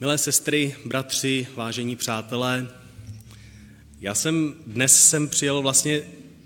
Milé 0.00 0.18
sestry, 0.18 0.76
bratři, 0.84 1.46
vážení 1.54 1.96
přátelé, 1.96 2.68
já 4.00 4.14
jsem 4.14 4.54
dnes 4.66 5.08
jsem 5.10 5.28
přijel 5.28 5.62
vlastně 5.62 6.02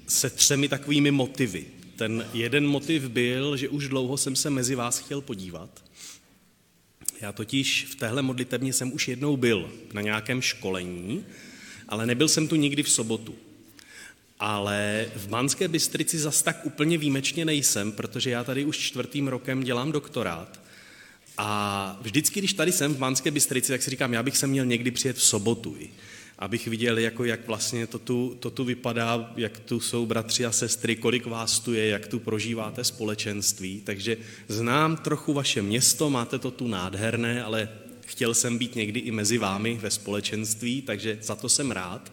se 0.07 0.31
třemi 0.31 0.69
takovými 0.69 1.11
motivy. 1.11 1.67
Ten 1.97 2.27
jeden 2.33 2.67
motiv 2.67 3.09
byl, 3.09 3.57
že 3.57 3.69
už 3.69 3.89
dlouho 3.89 4.17
jsem 4.17 4.37
se 4.37 4.51
mezi 4.51 4.75
vás 4.75 4.99
chtěl 4.99 5.21
podívat. 5.21 5.85
Já 7.21 7.33
totiž 7.33 7.87
v 7.91 7.95
téhle 7.95 8.23
modlitevně 8.23 8.73
jsem 8.73 8.93
už 8.93 9.09
jednou 9.09 9.37
byl 9.37 9.73
na 9.93 10.01
nějakém 10.01 10.43
školení, 10.43 11.25
ale 11.89 12.07
nebyl 12.07 12.29
jsem 12.29 12.49
tu 12.49 12.57
nikdy 12.57 12.83
v 12.83 12.91
sobotu. 12.91 13.35
Ale 14.39 15.11
v 15.17 15.29
Banské 15.29 15.69
Bystrici 15.69 16.19
zas 16.19 16.43
tak 16.43 16.67
úplně 16.67 16.99
výjimečně 16.99 17.45
nejsem, 17.45 17.93
protože 17.93 18.31
já 18.31 18.45
tady 18.45 18.65
už 18.65 18.79
čtvrtým 18.79 19.29
rokem 19.29 19.63
dělám 19.63 19.93
doktorát. 19.93 20.70
A 21.43 21.99
vždycky, 22.01 22.41
když 22.41 22.53
tady 22.53 22.73
jsem 22.73 22.95
v 22.95 22.99
Banské 22.99 23.31
Bystrici, 23.31 23.73
tak 23.73 23.83
si 23.83 23.91
říkám, 23.91 24.13
já 24.13 24.23
bych 24.23 24.37
se 24.37 24.47
měl 24.47 24.67
někdy 24.67 24.91
přijet 24.91 25.17
v 25.17 25.23
sobotu, 25.23 25.77
abych 26.39 26.69
viděl, 26.69 26.99
jako 26.99 27.25
jak 27.25 27.47
vlastně 27.47 27.87
to 27.87 27.99
tu, 27.99 28.37
to 28.41 28.51
tu 28.51 28.65
vypadá, 28.65 29.33
jak 29.37 29.61
tu 29.61 29.81
jsou 29.81 30.07
bratři 30.07 30.47
a 30.47 30.53
sestry, 30.53 30.97
kolik 30.97 31.27
vás 31.27 31.61
tu 31.61 31.75
je, 31.75 31.87
jak 31.87 32.07
tu 32.07 32.19
prožíváte 32.19 32.85
společenství. 32.85 33.81
Takže 33.85 34.17
znám 34.49 34.97
trochu 34.97 35.33
vaše 35.33 35.63
město, 35.63 36.11
máte 36.11 36.39
to 36.39 36.51
tu 36.51 36.69
nádherné, 36.69 37.45
ale 37.45 37.69
chtěl 38.07 38.35
jsem 38.35 38.59
být 38.59 38.75
někdy 38.75 39.01
i 39.01 39.11
mezi 39.11 39.39
vámi 39.39 39.79
ve 39.83 39.91
společenství, 39.91 40.83
takže 40.83 41.19
za 41.23 41.35
to 41.35 41.49
jsem 41.49 41.71
rád. 41.71 42.13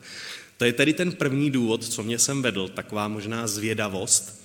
To 0.57 0.65
je 0.65 0.73
tedy 0.73 0.93
ten 0.93 1.11
první 1.11 1.51
důvod, 1.51 1.85
co 1.85 2.03
mě 2.03 2.19
jsem 2.19 2.41
vedl, 2.41 2.67
taková 2.67 3.07
možná 3.07 3.47
zvědavost. 3.47 4.36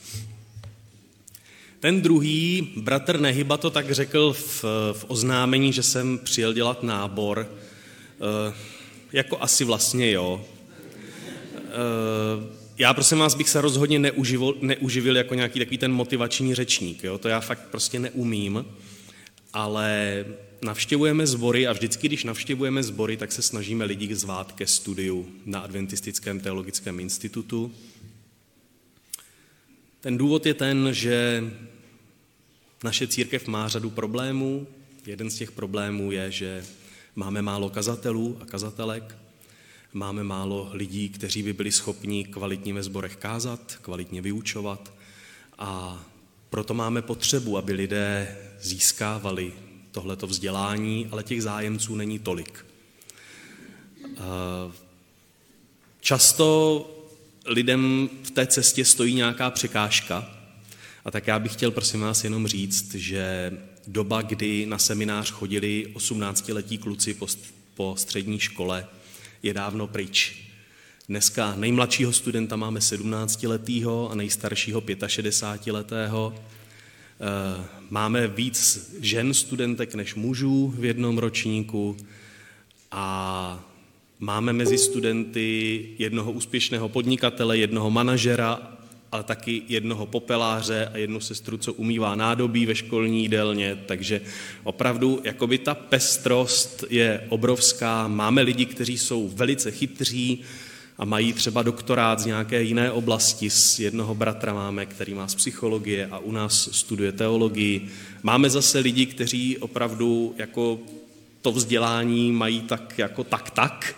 Ten 1.82 2.02
druhý, 2.02 2.72
bratr 2.76 3.20
Nehyba 3.20 3.56
to 3.56 3.70
tak 3.70 3.90
řekl 3.90 4.32
v, 4.32 4.64
v 4.92 5.04
oznámení, 5.08 5.72
že 5.72 5.82
jsem 5.82 6.18
přijel 6.18 6.52
dělat 6.52 6.82
nábor, 6.82 7.46
e, 7.48 8.54
jako 9.12 9.42
asi 9.42 9.64
vlastně 9.64 10.10
jo. 10.10 10.44
E, 11.56 11.70
já 12.78 12.94
prosím 12.94 13.18
vás 13.18 13.34
bych 13.34 13.48
se 13.48 13.60
rozhodně 13.60 13.98
neuživil, 13.98 14.54
neuživil 14.60 15.16
jako 15.16 15.34
nějaký 15.34 15.58
takový 15.58 15.78
ten 15.78 15.92
motivační 15.92 16.54
řečník, 16.54 17.04
jo? 17.04 17.18
to 17.18 17.28
já 17.28 17.40
fakt 17.40 17.68
prostě 17.70 17.98
neumím, 17.98 18.64
ale 19.52 20.24
navštěvujeme 20.62 21.26
sbory 21.26 21.66
a 21.66 21.72
vždycky, 21.72 22.08
když 22.08 22.24
navštěvujeme 22.24 22.82
sbory, 22.82 23.16
tak 23.16 23.32
se 23.32 23.42
snažíme 23.42 23.84
lidi 23.84 24.14
zvát 24.14 24.52
ke 24.52 24.66
studiu 24.66 25.26
na 25.46 25.60
Adventistickém 25.60 26.40
teologickém 26.40 27.00
institutu. 27.00 27.72
Ten 30.02 30.18
důvod 30.18 30.46
je 30.46 30.54
ten, 30.54 30.88
že 30.92 31.44
naše 32.84 33.06
církev 33.06 33.46
má 33.46 33.68
řadu 33.68 33.90
problémů. 33.90 34.66
Jeden 35.06 35.30
z 35.30 35.36
těch 35.36 35.52
problémů 35.52 36.12
je, 36.12 36.30
že 36.30 36.64
máme 37.14 37.42
málo 37.42 37.70
kazatelů 37.70 38.38
a 38.40 38.46
kazatelek, 38.46 39.16
máme 39.92 40.24
málo 40.24 40.70
lidí, 40.72 41.08
kteří 41.08 41.42
by 41.42 41.52
byli 41.52 41.72
schopni 41.72 42.24
kvalitně 42.24 42.74
ve 42.74 42.82
sborech 42.82 43.16
kázat, 43.16 43.78
kvalitně 43.82 44.22
vyučovat 44.22 44.92
a 45.58 46.04
proto 46.50 46.74
máme 46.74 47.02
potřebu, 47.02 47.58
aby 47.58 47.72
lidé 47.72 48.38
získávali 48.60 49.52
tohleto 49.90 50.26
vzdělání, 50.26 51.08
ale 51.10 51.22
těch 51.24 51.42
zájemců 51.42 51.94
není 51.96 52.18
tolik. 52.18 52.66
Často 56.00 57.01
lidem 57.46 58.10
v 58.22 58.30
té 58.30 58.46
cestě 58.46 58.84
stojí 58.84 59.14
nějaká 59.14 59.50
překážka 59.50 60.30
a 61.04 61.10
tak 61.10 61.26
já 61.26 61.38
bych 61.38 61.52
chtěl 61.52 61.70
prosím 61.70 62.00
vás 62.00 62.24
jenom 62.24 62.46
říct, 62.46 62.94
že 62.94 63.52
doba, 63.86 64.22
kdy 64.22 64.66
na 64.66 64.78
seminář 64.78 65.30
chodili 65.30 65.86
18-letí 65.94 66.78
kluci 66.78 67.14
po, 67.14 67.26
po 67.74 67.94
střední 67.98 68.38
škole, 68.38 68.86
je 69.42 69.54
dávno 69.54 69.86
pryč. 69.86 70.42
Dneska 71.08 71.54
nejmladšího 71.56 72.12
studenta 72.12 72.56
máme 72.56 72.80
17-letého 72.80 74.10
a 74.10 74.14
nejstaršího 74.14 74.80
65-letého. 74.80 76.34
Eh, 76.34 77.64
máme 77.90 78.28
víc 78.28 78.90
žen 79.00 79.34
studentek 79.34 79.94
než 79.94 80.14
mužů 80.14 80.74
v 80.78 80.84
jednom 80.84 81.18
ročníku 81.18 81.96
a 82.90 83.71
máme 84.22 84.52
mezi 84.52 84.78
studenty 84.78 85.84
jednoho 85.98 86.32
úspěšného 86.32 86.88
podnikatele, 86.88 87.58
jednoho 87.58 87.90
manažera, 87.90 88.72
ale 89.12 89.22
taky 89.22 89.62
jednoho 89.68 90.06
popeláře 90.06 90.88
a 90.94 90.98
jednu 90.98 91.20
sestru, 91.20 91.58
co 91.58 91.72
umývá 91.72 92.14
nádobí 92.14 92.66
ve 92.66 92.74
školní 92.74 93.22
jídelně, 93.22 93.78
takže 93.86 94.20
opravdu 94.64 95.20
jakoby 95.24 95.58
ta 95.58 95.74
pestrost 95.74 96.84
je 96.90 97.26
obrovská. 97.28 98.08
Máme 98.08 98.42
lidi, 98.42 98.66
kteří 98.66 98.98
jsou 98.98 99.28
velice 99.28 99.70
chytří, 99.70 100.42
a 100.98 101.04
mají 101.04 101.32
třeba 101.32 101.62
doktorát 101.62 102.20
z 102.20 102.26
nějaké 102.26 102.62
jiné 102.62 102.90
oblasti. 102.90 103.50
Z 103.50 103.78
jednoho 103.78 104.14
bratra 104.14 104.54
máme, 104.54 104.86
který 104.86 105.14
má 105.14 105.28
z 105.28 105.34
psychologie 105.34 106.06
a 106.06 106.18
u 106.18 106.32
nás 106.32 106.68
studuje 106.72 107.12
teologii. 107.12 107.88
Máme 108.22 108.50
zase 108.50 108.78
lidi, 108.78 109.06
kteří 109.06 109.58
opravdu 109.58 110.34
jako 110.38 110.78
to 111.40 111.52
vzdělání 111.52 112.32
mají 112.32 112.60
tak 112.60 112.98
jako 112.98 113.24
tak 113.24 113.50
tak 113.50 113.94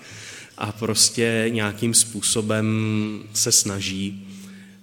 a 0.58 0.72
prostě 0.72 1.46
nějakým 1.48 1.94
způsobem 1.94 2.66
se 3.32 3.52
snaží. 3.52 4.28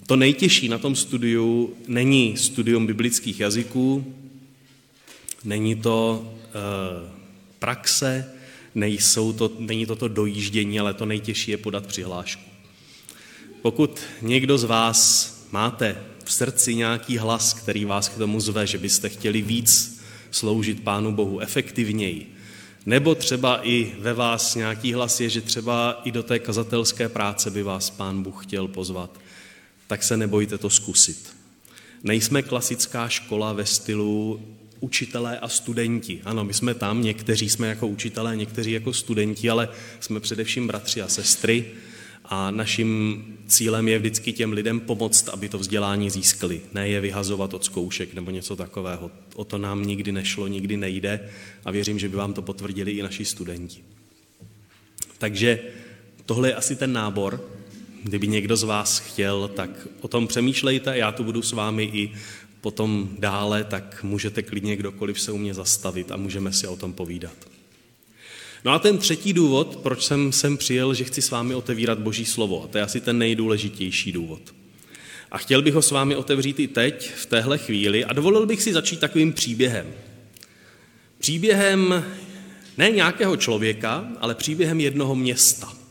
To 0.08 0.16
nejtěžší 0.16 0.70
na 0.70 0.78
tom 0.78 0.96
studiu 0.96 1.74
není 1.88 2.38
studium 2.38 2.88
biblických 2.88 3.40
jazyků, 3.40 4.14
není 5.44 5.76
to 5.76 6.28
e, 6.38 6.50
praxe, 7.60 8.26
nejsou 8.76 9.34
to, 9.34 9.52
není 9.60 9.86
to 9.86 9.96
to 9.96 10.08
dojíždění, 10.08 10.80
ale 10.80 10.94
to 10.94 11.06
nejtěžší 11.06 11.52
je 11.52 11.58
podat 11.58 11.86
přihlášku. 11.86 12.52
Pokud 13.62 14.00
někdo 14.22 14.58
z 14.58 14.64
vás 14.64 15.32
máte 15.52 16.04
v 16.24 16.34
srdci 16.34 16.76
nějaký 16.76 17.18
hlas, 17.18 17.54
který 17.54 17.86
vás 17.86 18.10
k 18.10 18.18
tomu 18.18 18.40
zve, 18.40 18.68
že 18.68 18.78
byste 18.78 19.10
chtěli 19.10 19.42
víc 19.42 20.02
sloužit 20.32 20.84
Pánu 20.84 21.12
Bohu 21.12 21.40
efektivněji, 21.40 22.36
nebo 22.86 23.16
třeba 23.16 23.68
i 23.68 23.96
ve 24.00 24.14
vás 24.14 24.56
nějaký 24.56 24.94
hlas 24.94 25.20
je, 25.20 25.30
že 25.30 25.42
třeba 25.42 26.02
i 26.04 26.12
do 26.12 26.24
té 26.24 26.40
kazatelské 26.40 27.10
práce 27.10 27.52
by 27.52 27.64
vás 27.64 27.90
Pán 27.90 28.24
Bůh 28.24 28.46
chtěl 28.46 28.68
pozvat, 28.68 29.20
tak 29.88 30.04
se 30.04 30.18
nebojte 30.18 30.58
to 30.58 30.70
zkusit. 30.70 31.36
Nejsme 32.04 32.42
klasická 32.42 33.10
škola 33.10 33.54
ve 33.54 33.66
stylu 33.66 34.42
učitelé 34.80 35.40
a 35.40 35.48
studenti. 35.48 36.22
Ano, 36.26 36.44
my 36.44 36.54
jsme 36.54 36.74
tam, 36.74 37.04
někteří 37.04 37.50
jsme 37.50 37.68
jako 37.68 37.88
učitelé, 37.88 38.36
někteří 38.36 38.72
jako 38.72 38.94
studenti, 38.94 39.50
ale 39.50 39.70
jsme 40.00 40.20
především 40.20 40.68
bratři 40.68 41.02
a 41.02 41.08
sestry 41.08 41.66
a 42.34 42.52
naším 42.52 43.24
cílem 43.48 43.88
je 43.88 44.00
vždycky 44.00 44.34
těm 44.34 44.54
lidem 44.54 44.80
pomoct, 44.80 45.30
aby 45.30 45.50
to 45.50 45.58
vzdělání 45.58 46.10
získali, 46.10 46.62
ne 46.74 46.88
je 46.88 47.02
vyhazovat 47.02 47.54
od 47.54 47.66
zkoušek 47.66 48.14
nebo 48.14 48.32
něco 48.32 48.56
takového. 48.56 49.12
O 49.36 49.44
to 49.44 49.58
nám 49.58 49.86
nikdy 49.86 50.12
nešlo, 50.12 50.48
nikdy 50.48 50.78
nejde 50.78 51.30
a 51.66 51.72
věřím, 51.72 52.00
že 52.00 52.10
by 52.10 52.16
vám 52.18 52.34
to 52.34 52.42
potvrdili 52.42 52.92
i 52.92 53.04
naši 53.04 53.26
studenti. 53.26 53.84
Takže 55.18 55.60
tohle 56.26 56.50
je 56.50 56.56
asi 56.56 56.76
ten 56.76 56.94
nábor. 56.94 57.50
Kdyby 58.04 58.28
někdo 58.28 58.58
z 58.58 58.64
vás 58.64 59.00
chtěl, 59.00 59.48
tak 59.48 59.88
o 60.02 60.08
tom 60.08 60.28
přemýšlejte, 60.28 60.98
já 60.98 61.12
tu 61.12 61.24
budu 61.24 61.42
s 61.42 61.52
vámi 61.52 61.84
i 61.84 62.12
potom 62.62 63.10
dále, 63.20 63.64
tak 63.64 64.04
můžete 64.04 64.44
klidně 64.44 64.76
kdokoliv 64.76 65.22
se 65.22 65.32
u 65.32 65.38
mě 65.38 65.54
zastavit 65.54 66.12
a 66.12 66.18
můžeme 66.18 66.54
si 66.54 66.68
o 66.68 66.76
tom 66.76 66.94
povídat. 66.94 67.51
No 68.66 68.72
a 68.72 68.80
ten 68.80 68.98
třetí 68.98 69.34
důvod, 69.34 69.76
proč 69.84 70.04
jsem 70.04 70.32
sem 70.32 70.58
přijel, 70.58 70.94
že 70.94 71.04
chci 71.04 71.22
s 71.22 71.32
vámi 71.32 71.56
otevírat 71.56 72.00
Boží 72.00 72.26
slovo, 72.26 72.64
a 72.64 72.68
to 72.68 72.78
je 72.78 72.84
asi 72.84 73.02
ten 73.02 73.18
nejdůležitější 73.18 74.12
důvod. 74.12 74.42
A 75.32 75.38
chtěl 75.38 75.62
bych 75.62 75.74
ho 75.74 75.82
s 75.82 75.92
vámi 75.92 76.16
otevřít 76.16 76.60
i 76.60 76.68
teď, 76.68 77.12
v 77.16 77.26
téhle 77.26 77.58
chvíli, 77.58 78.06
a 78.06 78.14
dovolil 78.14 78.46
bych 78.46 78.62
si 78.62 78.74
začít 78.74 79.00
takovým 79.00 79.34
příběhem. 79.34 79.88
Příběhem 81.18 82.06
ne 82.78 82.92
nějakého 82.92 83.38
člověka, 83.38 84.08
ale 84.20 84.36
příběhem 84.36 84.80
jednoho 84.80 85.16
města 85.16 85.82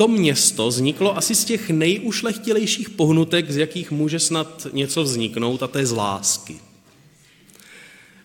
to 0.00 0.08
město 0.08 0.68
vzniklo 0.68 1.16
asi 1.16 1.34
z 1.34 1.44
těch 1.44 1.70
nejušlechtilejších 1.70 2.90
pohnutek, 2.90 3.50
z 3.50 3.56
jakých 3.56 3.90
může 3.90 4.18
snad 4.18 4.66
něco 4.72 5.02
vzniknout, 5.02 5.62
a 5.62 5.66
to 5.66 5.78
je 5.78 5.86
z 5.86 5.92
lásky. 5.92 6.56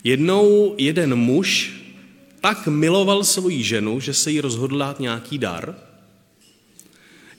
Jednou 0.03 0.75
jeden 0.77 1.15
muž 1.15 1.73
tak 2.45 2.67
miloval 2.67 3.23
svoji 3.23 3.63
ženu, 3.63 3.99
že 3.99 4.13
se 4.13 4.31
jí 4.31 4.41
rozhodl 4.41 4.77
dát 4.77 4.99
nějaký 4.99 5.37
dar. 5.37 5.75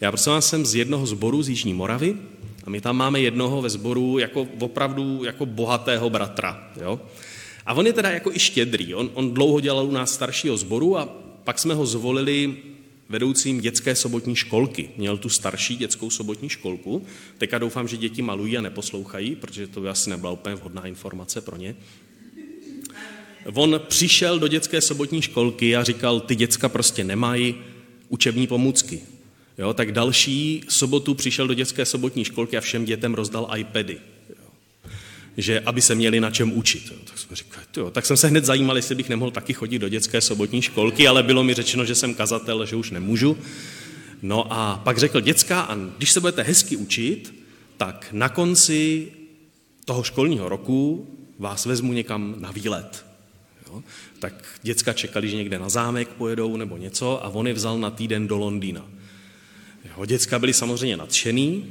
Já 0.00 0.10
prosím 0.10 0.32
vás 0.32 0.48
jsem 0.48 0.66
z 0.66 0.74
jednoho 0.74 1.06
zboru 1.06 1.42
z 1.42 1.48
Jižní 1.48 1.74
Moravy 1.74 2.16
a 2.64 2.70
my 2.70 2.80
tam 2.80 2.96
máme 2.96 3.20
jednoho 3.20 3.62
ve 3.62 3.70
sboru 3.70 4.18
jako 4.18 4.48
opravdu 4.60 5.24
jako 5.24 5.46
bohatého 5.46 6.10
bratra. 6.10 6.70
Jo? 6.80 7.00
A 7.66 7.74
on 7.74 7.86
je 7.86 7.92
teda 7.92 8.10
jako 8.10 8.32
i 8.32 8.38
štědrý. 8.38 8.94
On, 8.94 9.10
on 9.14 9.34
dlouho 9.34 9.60
dělal 9.60 9.86
u 9.86 9.90
nás 9.90 10.14
staršího 10.14 10.56
sboru 10.56 10.98
a 10.98 11.08
pak 11.44 11.58
jsme 11.58 11.74
ho 11.74 11.86
zvolili 11.86 12.56
vedoucím 13.08 13.60
dětské 13.60 13.94
sobotní 13.94 14.36
školky. 14.36 14.90
Měl 14.96 15.18
tu 15.18 15.28
starší 15.28 15.76
dětskou 15.76 16.10
sobotní 16.10 16.48
školku. 16.48 17.06
Teďka 17.38 17.58
doufám, 17.58 17.88
že 17.88 17.96
děti 17.96 18.22
malují 18.22 18.58
a 18.58 18.60
neposlouchají, 18.60 19.36
protože 19.36 19.66
to 19.66 19.80
by 19.80 19.88
asi 19.88 20.10
nebyla 20.10 20.32
úplně 20.32 20.54
vhodná 20.54 20.86
informace 20.86 21.40
pro 21.40 21.56
ně. 21.56 21.76
On 23.54 23.80
přišel 23.88 24.38
do 24.38 24.48
dětské 24.48 24.80
sobotní 24.80 25.22
školky 25.22 25.76
a 25.76 25.84
říkal, 25.84 26.20
ty 26.20 26.34
děcka 26.34 26.68
prostě 26.68 27.04
nemají 27.04 27.54
učební 28.08 28.46
pomůcky. 28.46 29.00
Jo, 29.58 29.74
tak 29.74 29.92
další 29.92 30.62
sobotu 30.68 31.14
přišel 31.14 31.46
do 31.46 31.54
dětské 31.54 31.84
sobotní 31.84 32.24
školky 32.24 32.56
a 32.56 32.60
všem 32.60 32.84
dětem 32.84 33.14
rozdal 33.14 33.50
iPady. 33.56 33.98
Jo. 34.28 34.50
Že 35.36 35.60
aby 35.60 35.82
se 35.82 35.94
měli 35.94 36.20
na 36.20 36.30
čem 36.30 36.52
učit. 36.52 36.82
Jo. 36.90 36.96
Tak, 37.04 37.18
jsme 37.18 37.36
říkali, 37.36 37.66
jo. 37.76 37.90
tak 37.90 38.06
jsem 38.06 38.16
se 38.16 38.28
hned 38.28 38.44
zajímal, 38.44 38.76
jestli 38.76 38.94
bych 38.94 39.08
nemohl 39.08 39.30
taky 39.30 39.52
chodit 39.52 39.78
do 39.78 39.88
dětské 39.88 40.20
sobotní 40.20 40.62
školky, 40.62 41.08
ale 41.08 41.22
bylo 41.22 41.44
mi 41.44 41.54
řečeno, 41.54 41.84
že 41.84 41.94
jsem 41.94 42.14
kazatel, 42.14 42.66
že 42.66 42.76
už 42.76 42.90
nemůžu. 42.90 43.38
No 44.22 44.52
a 44.52 44.80
pak 44.84 44.98
řekl, 44.98 45.20
děcka, 45.20 45.60
a 45.60 45.74
když 45.74 46.12
se 46.12 46.20
budete 46.20 46.42
hezky 46.42 46.76
učit, 46.76 47.34
tak 47.76 48.08
na 48.12 48.28
konci 48.28 49.08
toho 49.84 50.02
školního 50.02 50.48
roku 50.48 51.08
vás 51.38 51.66
vezmu 51.66 51.92
někam 51.92 52.34
na 52.38 52.50
výlet. 52.50 53.05
Jo? 53.66 53.82
Tak 54.18 54.44
děcka 54.62 54.92
čekali, 54.92 55.30
že 55.30 55.36
někde 55.36 55.58
na 55.58 55.68
zámek 55.68 56.08
pojedou 56.08 56.56
nebo 56.56 56.76
něco 56.76 57.24
a 57.24 57.28
on 57.28 57.46
je 57.46 57.54
vzal 57.54 57.78
na 57.78 57.90
týden 57.90 58.26
do 58.26 58.36
Londýna. 58.36 58.86
Jo, 59.84 60.04
děcka 60.04 60.38
byli 60.38 60.52
samozřejmě 60.52 60.96
nadšený, 60.96 61.64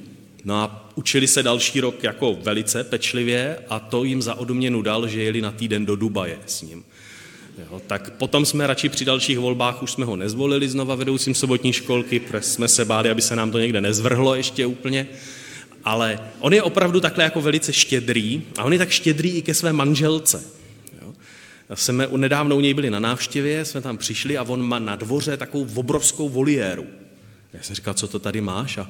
no 0.46 0.56
a 0.56 0.90
učili 0.96 1.28
se 1.28 1.44
další 1.44 1.82
rok 1.82 2.04
jako 2.04 2.34
velice 2.34 2.84
pečlivě 2.84 3.58
a 3.70 3.80
to 3.80 4.04
jim 4.04 4.22
za 4.22 4.36
odměnu 4.36 4.82
dal, 4.82 5.08
že 5.08 5.24
jeli 5.24 5.42
na 5.42 5.52
týden 5.52 5.86
do 5.86 5.96
Dubaje 5.96 6.40
s 6.46 6.62
ním. 6.62 6.84
Jo, 7.58 7.82
tak 7.88 8.14
potom 8.14 8.46
jsme 8.46 8.68
radši 8.68 8.90
při 8.90 9.06
dalších 9.06 9.40
volbách 9.40 9.84
už 9.84 9.92
jsme 9.92 10.06
ho 10.06 10.16
nezvolili 10.16 10.70
znova 10.70 10.96
vedoucím 10.96 11.36
sobotní 11.36 11.74
školky, 11.74 12.20
protože 12.20 12.42
jsme 12.42 12.68
se 12.68 12.86
báli, 12.86 13.10
aby 13.10 13.22
se 13.22 13.36
nám 13.36 13.52
to 13.52 13.60
někde 13.60 13.82
nezvrhlo 13.82 14.36
ještě 14.36 14.66
úplně. 14.66 15.08
Ale 15.84 16.20
on 16.40 16.54
je 16.54 16.64
opravdu 16.64 17.00
takhle 17.00 17.24
jako 17.24 17.42
velice 17.42 17.74
štědrý 17.74 18.42
a 18.58 18.64
on 18.64 18.74
je 18.74 18.80
tak 18.80 18.90
štědrý 18.90 19.30
i 19.30 19.42
ke 19.42 19.54
své 19.54 19.74
manželce. 19.74 20.44
Jsme 21.74 22.08
nedávno 22.18 22.56
u 22.56 22.60
něj 22.60 22.74
byli 22.74 22.90
na 22.90 23.00
návštěvě, 23.00 23.66
jsme 23.66 23.82
tam 23.82 23.98
přišli 23.98 24.38
a 24.38 24.44
on 24.44 24.62
má 24.62 24.80
na 24.80 24.96
dvoře 24.96 25.38
takovou 25.38 25.68
obrovskou 25.76 26.30
voliéru. 26.30 26.86
Já 27.54 27.64
jsem 27.64 27.76
říkal, 27.76 27.94
co 27.94 28.08
to 28.08 28.20
tady 28.20 28.42
máš? 28.42 28.78
A 28.78 28.90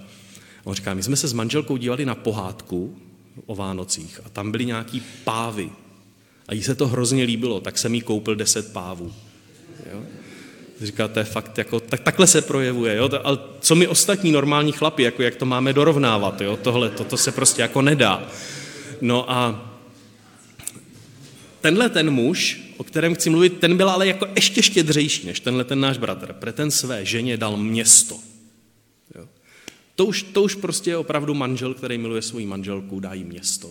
on 0.64 0.76
říká, 0.76 0.94
my 0.94 1.04
jsme 1.04 1.16
se 1.16 1.28
s 1.28 1.34
manželkou 1.34 1.78
dívali 1.78 2.06
na 2.06 2.16
pohádku 2.16 2.98
o 3.46 3.56
Vánocích 3.56 4.20
a 4.26 4.30
tam 4.30 4.52
byly 4.52 4.66
nějaký 4.66 5.04
pávy. 5.24 5.70
A 6.48 6.54
jí 6.54 6.64
se 6.64 6.76
to 6.76 6.88
hrozně 6.88 7.24
líbilo, 7.24 7.60
tak 7.60 7.78
jsem 7.78 7.96
jí 7.96 8.02
koupil 8.02 8.36
deset 8.36 8.74
pávů. 8.74 9.14
Jo? 9.94 10.04
Říká, 10.82 11.08
to 11.08 11.20
je 11.20 11.26
fakt, 11.26 11.58
jako, 11.58 11.80
tak, 11.80 12.00
takhle 12.00 12.28
se 12.28 12.42
projevuje, 12.42 12.96
jo? 12.96 13.10
ale 13.24 13.38
co 13.60 13.76
my 13.76 13.88
ostatní 13.88 14.32
normální 14.32 14.72
chlapi, 14.72 15.04
jako 15.04 15.24
jak 15.24 15.36
to 15.36 15.46
máme 15.46 15.74
dorovnávat, 15.74 16.42
jo? 16.42 16.58
tohle, 16.58 16.90
toto 16.90 17.18
se 17.18 17.32
prostě 17.32 17.62
jako 17.62 17.82
nedá. 17.82 18.28
No 19.02 19.32
a 19.32 19.72
tenhle 21.62 21.90
ten 21.90 22.12
muž, 22.12 22.65
o 22.78 22.84
kterém 22.84 23.16
chci 23.16 23.30
mluvit, 23.30 23.60
ten 23.60 23.78
byl 23.78 23.90
ale 23.90 24.08
jako 24.08 24.28
ještě 24.36 24.64
štědřejší 24.64 25.28
než 25.28 25.40
tenhle 25.40 25.64
ten 25.64 25.80
náš 25.80 25.98
bratr. 25.98 26.34
Pre 26.34 26.54
ten 26.54 26.72
své 26.72 27.06
ženě 27.06 27.38
dal 27.38 27.58
město. 27.58 28.20
Jo? 29.16 29.28
To, 29.96 30.06
už, 30.06 30.24
to 30.24 30.44
už 30.44 30.56
prostě 30.56 30.90
je 30.90 30.98
opravdu 30.98 31.34
manžel, 31.34 31.74
který 31.74 31.98
miluje 31.98 32.22
svou 32.22 32.46
manželku, 32.46 33.00
dá 33.00 33.14
jí 33.14 33.24
město. 33.24 33.70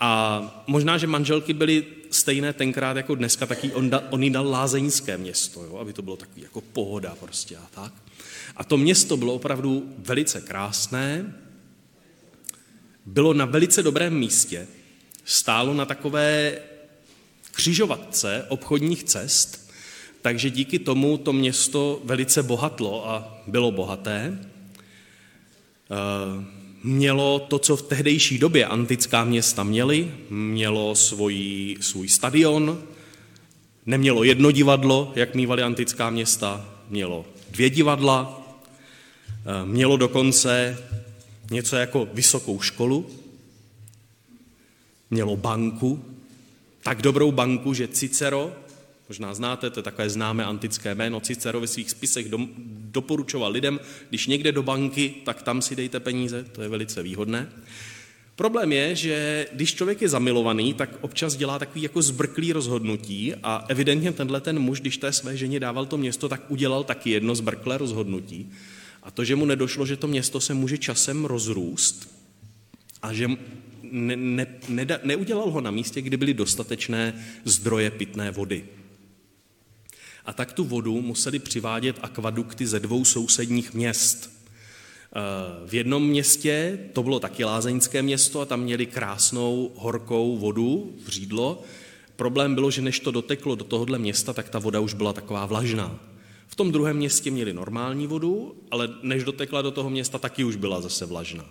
A 0.00 0.64
možná, 0.66 0.98
že 0.98 1.06
manželky 1.06 1.52
byly 1.52 1.84
stejné 2.10 2.52
tenkrát 2.52 2.96
jako 2.96 3.14
dneska, 3.14 3.46
taky 3.46 3.72
on, 3.72 3.90
da, 3.90 4.02
on 4.10 4.22
jí 4.22 4.30
dal 4.30 4.50
lázeňské 4.50 5.18
město, 5.18 5.64
jo, 5.64 5.76
aby 5.76 5.92
to 5.92 6.02
bylo 6.02 6.16
takový 6.16 6.42
jako 6.42 6.60
pohoda 6.60 7.16
prostě 7.20 7.56
a 7.56 7.66
tak. 7.70 7.92
A 8.56 8.64
to 8.64 8.76
město 8.76 9.16
bylo 9.16 9.34
opravdu 9.34 9.94
velice 9.98 10.40
krásné, 10.40 11.34
bylo 13.06 13.34
na 13.34 13.44
velice 13.44 13.82
dobrém 13.82 14.18
místě, 14.18 14.66
stálo 15.24 15.74
na 15.74 15.84
takové 15.84 16.58
křižovatce 17.56 18.44
obchodních 18.48 19.04
cest, 19.04 19.70
takže 20.22 20.50
díky 20.50 20.78
tomu 20.78 21.18
to 21.18 21.32
město 21.32 22.00
velice 22.04 22.42
bohatlo 22.42 23.10
a 23.10 23.42
bylo 23.46 23.72
bohaté. 23.72 24.38
Eh, 24.38 26.44
mělo 26.84 27.38
to, 27.38 27.58
co 27.58 27.76
v 27.76 27.82
tehdejší 27.82 28.38
době 28.38 28.66
antická 28.66 29.24
města 29.24 29.64
měly, 29.64 30.12
mělo 30.30 30.94
svůj, 30.94 31.76
svůj 31.80 32.08
stadion, 32.08 32.82
nemělo 33.86 34.24
jedno 34.24 34.50
divadlo, 34.50 35.12
jak 35.16 35.34
mývaly 35.34 35.62
antická 35.62 36.10
města, 36.10 36.68
mělo 36.88 37.24
dvě 37.50 37.70
divadla, 37.70 38.42
eh, 39.28 39.64
mělo 39.64 39.96
dokonce 39.96 40.78
něco 41.50 41.76
jako 41.76 42.08
vysokou 42.12 42.60
školu, 42.60 43.06
mělo 45.10 45.36
banku, 45.36 46.15
tak 46.86 47.02
dobrou 47.02 47.32
banku, 47.32 47.74
že 47.74 47.88
Cicero, 47.88 48.56
Možná 49.08 49.34
znáte, 49.34 49.70
to 49.70 49.78
je 49.78 49.84
takové 49.84 50.10
známé 50.10 50.44
antické 50.44 50.94
jméno. 50.94 51.20
Cicero 51.20 51.60
ve 51.60 51.66
svých 51.66 51.90
spisech 51.90 52.28
do, 52.28 52.38
doporučoval 52.68 53.52
lidem, 53.52 53.80
když 54.08 54.26
někde 54.26 54.52
do 54.52 54.62
banky, 54.62 55.14
tak 55.24 55.42
tam 55.42 55.62
si 55.62 55.76
dejte 55.76 56.00
peníze, 56.00 56.44
to 56.52 56.62
je 56.62 56.68
velice 56.68 57.02
výhodné. 57.02 57.48
Problém 58.36 58.72
je, 58.72 58.94
že 58.94 59.46
když 59.52 59.74
člověk 59.74 60.02
je 60.02 60.08
zamilovaný, 60.08 60.74
tak 60.74 60.90
občas 61.00 61.36
dělá 61.36 61.58
takový 61.58 61.82
jako 61.82 62.02
zbrklý 62.02 62.52
rozhodnutí 62.52 63.34
a 63.42 63.64
evidentně 63.68 64.12
tenhle 64.12 64.40
ten 64.40 64.58
muž, 64.58 64.80
když 64.80 64.96
té 64.96 65.12
své 65.12 65.36
ženě 65.36 65.60
dával 65.60 65.86
to 65.86 65.98
město, 65.98 66.28
tak 66.28 66.50
udělal 66.50 66.84
taky 66.84 67.10
jedno 67.10 67.34
zbrklé 67.34 67.78
rozhodnutí. 67.78 68.50
A 69.02 69.10
to, 69.10 69.24
že 69.24 69.36
mu 69.36 69.44
nedošlo, 69.46 69.86
že 69.86 69.96
to 69.96 70.06
město 70.06 70.40
se 70.40 70.54
může 70.54 70.78
časem 70.78 71.24
rozrůst 71.24 72.16
a 73.02 73.12
že 73.12 73.28
ne, 73.96 74.16
ne, 74.16 74.46
ne, 74.68 74.86
neudělal 75.04 75.50
ho 75.50 75.60
na 75.60 75.70
místě, 75.70 76.02
kdy 76.02 76.16
byly 76.16 76.34
dostatečné 76.34 77.26
zdroje 77.44 77.90
pitné 77.90 78.30
vody 78.30 78.64
a 80.26 80.32
tak 80.32 80.52
tu 80.52 80.64
vodu 80.64 81.00
museli 81.02 81.38
přivádět 81.38 81.98
akvadukty 82.02 82.66
ze 82.66 82.80
dvou 82.80 83.04
sousedních 83.04 83.74
měst. 83.74 84.30
Eh, 84.30 85.68
v 85.68 85.74
jednom 85.74 86.06
městě, 86.06 86.78
to 86.92 87.02
bylo 87.02 87.20
taky 87.20 87.44
lázeňské 87.44 88.02
město, 88.02 88.40
a 88.40 88.44
tam 88.44 88.60
měli 88.60 88.86
krásnou 88.86 89.72
horkou 89.76 90.36
vodu, 90.36 90.94
v 91.04 91.08
řídlo. 91.08 91.62
Problém 92.16 92.54
bylo, 92.54 92.70
že 92.70 92.82
než 92.82 93.00
to 93.00 93.10
doteklo 93.10 93.54
do 93.54 93.64
tohohle 93.64 93.98
města, 93.98 94.32
tak 94.32 94.48
ta 94.48 94.58
voda 94.58 94.80
už 94.80 94.94
byla 94.94 95.12
taková 95.12 95.46
vlažná. 95.46 95.98
V 96.46 96.56
tom 96.56 96.72
druhém 96.72 96.96
městě 96.96 97.30
měli 97.30 97.52
normální 97.52 98.06
vodu, 98.06 98.54
ale 98.70 98.88
než 99.02 99.24
dotekla 99.24 99.62
do 99.62 99.70
toho 99.70 99.90
města, 99.90 100.18
taky 100.18 100.44
už 100.44 100.56
byla 100.56 100.80
zase 100.80 101.06
vlažná. 101.06 101.44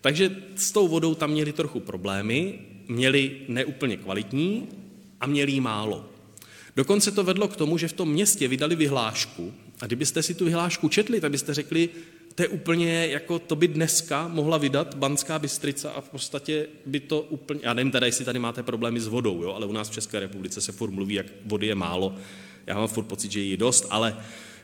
Takže 0.00 0.36
s 0.56 0.72
tou 0.72 0.88
vodou 0.88 1.14
tam 1.14 1.30
měli 1.30 1.52
trochu 1.52 1.80
problémy, 1.80 2.58
měli 2.88 3.36
neúplně 3.48 3.96
kvalitní 3.96 4.68
a 5.20 5.26
měli 5.26 5.52
jí 5.52 5.60
málo. 5.60 6.08
Dokonce 6.76 7.10
to 7.10 7.24
vedlo 7.24 7.48
k 7.48 7.56
tomu, 7.56 7.78
že 7.78 7.88
v 7.88 7.92
tom 7.92 8.12
městě 8.12 8.48
vydali 8.48 8.76
vyhlášku 8.76 9.54
a 9.80 9.86
kdybyste 9.86 10.22
si 10.22 10.34
tu 10.34 10.44
vyhlášku 10.44 10.88
četli, 10.88 11.20
tak 11.20 11.30
byste 11.30 11.54
řekli, 11.54 11.88
to 12.34 12.42
je 12.42 12.48
úplně 12.48 13.06
jako 13.06 13.38
to 13.38 13.56
by 13.56 13.68
dneska 13.68 14.28
mohla 14.28 14.58
vydat 14.58 14.94
Banská 14.94 15.38
Bystrica 15.38 15.90
a 15.90 16.00
v 16.00 16.08
podstatě 16.08 16.66
by 16.86 17.00
to 17.00 17.20
úplně, 17.20 17.60
já 17.62 17.74
nevím 17.74 17.90
teda, 17.90 18.06
jestli 18.06 18.24
tady 18.24 18.38
máte 18.38 18.62
problémy 18.62 19.00
s 19.00 19.06
vodou, 19.06 19.42
jo, 19.42 19.52
ale 19.52 19.66
u 19.66 19.72
nás 19.72 19.90
v 19.90 19.92
České 19.92 20.20
republice 20.20 20.60
se 20.60 20.72
furt 20.72 20.90
mluví, 20.90 21.14
jak 21.14 21.26
vody 21.44 21.66
je 21.66 21.74
málo. 21.74 22.14
Já 22.66 22.74
mám 22.74 22.88
furt 22.88 23.04
pocit, 23.04 23.32
že 23.32 23.40
je 23.40 23.56
dost, 23.56 23.86
ale 23.90 24.16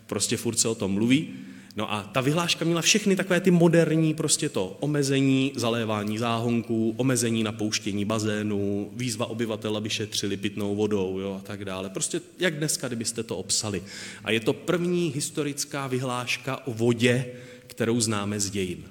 prostě 0.07 0.37
furt 0.37 0.59
se 0.59 0.69
o 0.69 0.75
tom 0.75 0.93
mluví. 0.93 1.35
No 1.77 1.93
a 1.93 2.03
ta 2.03 2.21
vyhláška 2.21 2.65
měla 2.65 2.83
všechny 2.83 3.17
takové 3.17 3.41
ty 3.41 3.51
moderní, 3.51 4.15
prostě 4.15 4.49
to 4.49 4.77
omezení 4.81 5.53
zalévání 5.57 6.19
záhonků, 6.19 6.95
omezení 6.97 7.43
napouštění 7.43 8.05
bazénů, 8.05 8.91
výzva 8.93 9.27
obyvatel, 9.27 9.77
aby 9.77 9.91
šetřili 9.91 10.37
pitnou 10.37 10.75
vodou 10.75 11.19
jo, 11.19 11.41
a 11.41 11.47
tak 11.47 11.65
dále. 11.65 11.91
Prostě 11.91 12.21
jak 12.39 12.57
dneska, 12.57 12.87
kdybyste 12.87 13.23
to 13.23 13.37
obsali. 13.37 13.83
A 14.25 14.31
je 14.31 14.41
to 14.41 14.53
první 14.53 15.13
historická 15.15 15.87
vyhláška 15.87 16.67
o 16.67 16.73
vodě, 16.73 17.27
kterou 17.67 18.01
známe 18.01 18.41
z 18.41 18.51
dějin. 18.51 18.85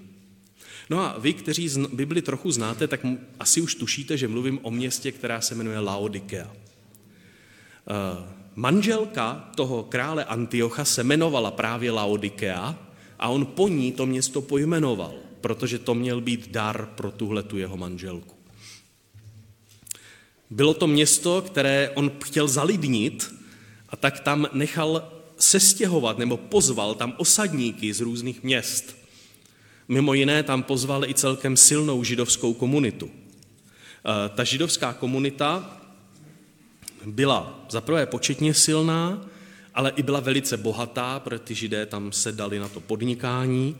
No 0.89 0.99
a 0.99 1.19
vy, 1.19 1.33
kteří 1.33 1.69
Bibli 1.93 2.21
trochu 2.21 2.51
znáte, 2.51 2.87
tak 2.87 3.05
asi 3.39 3.61
už 3.61 3.75
tušíte, 3.75 4.17
že 4.17 4.27
mluvím 4.27 4.59
o 4.61 4.71
městě, 4.71 5.11
která 5.11 5.41
se 5.41 5.55
jmenuje 5.55 5.79
Laodikea. 5.79 6.45
Uh, 6.47 8.32
Manželka 8.55 9.49
toho 9.55 9.83
krále 9.83 10.25
Antiocha 10.25 10.85
se 10.85 11.01
jmenovala 11.01 11.51
právě 11.51 11.91
Laodikea 11.91 12.77
a 13.19 13.27
on 13.27 13.45
po 13.45 13.67
ní 13.67 13.91
to 13.91 14.05
město 14.05 14.41
pojmenoval, 14.41 15.13
protože 15.41 15.79
to 15.79 15.95
měl 15.95 16.21
být 16.21 16.51
dar 16.51 16.85
pro 16.85 17.11
tuhle 17.11 17.43
tu 17.43 17.57
jeho 17.57 17.77
manželku. 17.77 18.35
Bylo 20.49 20.73
to 20.73 20.87
město, 20.87 21.41
které 21.41 21.89
on 21.95 22.11
chtěl 22.23 22.47
zalidnit 22.47 23.35
a 23.89 23.95
tak 23.95 24.19
tam 24.19 24.47
nechal 24.53 25.11
sestěhovat 25.37 26.17
nebo 26.17 26.37
pozval 26.37 26.95
tam 26.95 27.13
osadníky 27.17 27.93
z 27.93 28.01
různých 28.01 28.43
měst. 28.43 28.97
Mimo 29.87 30.13
jiné 30.13 30.43
tam 30.43 30.63
pozval 30.63 31.05
i 31.05 31.13
celkem 31.13 31.57
silnou 31.57 32.03
židovskou 32.03 32.53
komunitu. 32.53 33.09
Eh, 33.09 34.29
ta 34.29 34.43
židovská 34.43 34.93
komunita 34.93 35.77
byla 37.05 37.65
zaprvé 37.69 38.05
početně 38.05 38.53
silná, 38.53 39.25
ale 39.73 39.91
i 39.95 40.03
byla 40.03 40.19
velice 40.19 40.57
bohatá, 40.57 41.19
protože 41.19 41.39
ty 41.39 41.55
židé 41.55 41.85
tam 41.85 42.11
se 42.11 42.31
dali 42.31 42.59
na 42.59 42.69
to 42.69 42.79
podnikání, 42.79 43.77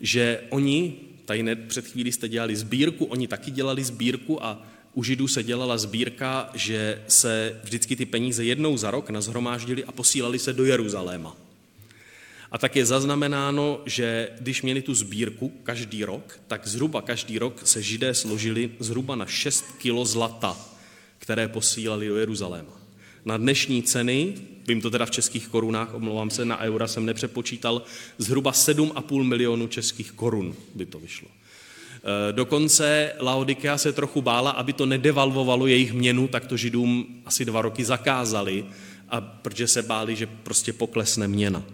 že 0.00 0.40
oni, 0.50 0.94
tady 1.24 1.42
ne, 1.42 1.56
před 1.56 1.86
chvílí 1.86 2.12
jste 2.12 2.28
dělali 2.28 2.56
sbírku, 2.56 3.04
oni 3.04 3.28
taky 3.28 3.50
dělali 3.50 3.84
sbírku 3.84 4.44
a 4.44 4.62
u 4.94 5.02
Židů 5.02 5.28
se 5.28 5.42
dělala 5.42 5.78
sbírka, 5.78 6.50
že 6.54 7.02
se 7.08 7.60
vždycky 7.64 7.96
ty 7.96 8.06
peníze 8.06 8.44
jednou 8.44 8.76
za 8.76 8.90
rok 8.90 9.10
nazhromáždili 9.10 9.84
a 9.84 9.92
posílali 9.92 10.38
se 10.38 10.52
do 10.52 10.64
Jeruzaléma. 10.64 11.36
A 12.50 12.58
tak 12.58 12.76
je 12.76 12.86
zaznamenáno, 12.86 13.80
že 13.86 14.28
když 14.40 14.62
měli 14.62 14.82
tu 14.82 14.94
sbírku 14.94 15.52
každý 15.62 16.04
rok, 16.04 16.40
tak 16.46 16.66
zhruba 16.66 17.02
každý 17.02 17.38
rok 17.38 17.66
se 17.66 17.82
židé 17.82 18.14
složili 18.14 18.70
zhruba 18.78 19.16
na 19.16 19.26
6 19.26 19.64
kilo 19.78 20.04
zlata, 20.04 20.56
které 21.24 21.48
posílali 21.48 22.08
do 22.08 22.16
Jeruzaléma. 22.16 22.80
Na 23.24 23.36
dnešní 23.36 23.82
ceny, 23.82 24.34
vím 24.68 24.80
to 24.80 24.90
teda 24.90 25.06
v 25.06 25.10
českých 25.10 25.48
korunách, 25.48 25.94
omlouvám 25.94 26.30
se, 26.30 26.44
na 26.44 26.58
eura 26.58 26.88
jsem 26.88 27.06
nepřepočítal, 27.06 27.82
zhruba 28.18 28.52
7,5 28.52 29.22
milionů 29.22 29.66
českých 29.66 30.12
korun 30.12 30.54
by 30.74 30.86
to 30.86 31.00
vyšlo. 31.00 31.28
E, 31.28 31.32
dokonce 32.32 33.12
Laodikea 33.20 33.78
se 33.78 33.92
trochu 33.92 34.22
bála, 34.22 34.50
aby 34.50 34.72
to 34.72 34.86
nedevalvovalo 34.86 35.66
jejich 35.66 35.92
měnu, 35.92 36.28
tak 36.28 36.46
to 36.46 36.56
židům 36.56 37.06
asi 37.26 37.44
dva 37.44 37.62
roky 37.62 37.84
zakázali, 37.84 38.64
a 39.08 39.20
protože 39.20 39.66
se 39.66 39.82
báli, 39.82 40.16
že 40.16 40.26
prostě 40.26 40.72
poklesne 40.72 41.28
měna. 41.28 41.64
Eh, 41.64 41.66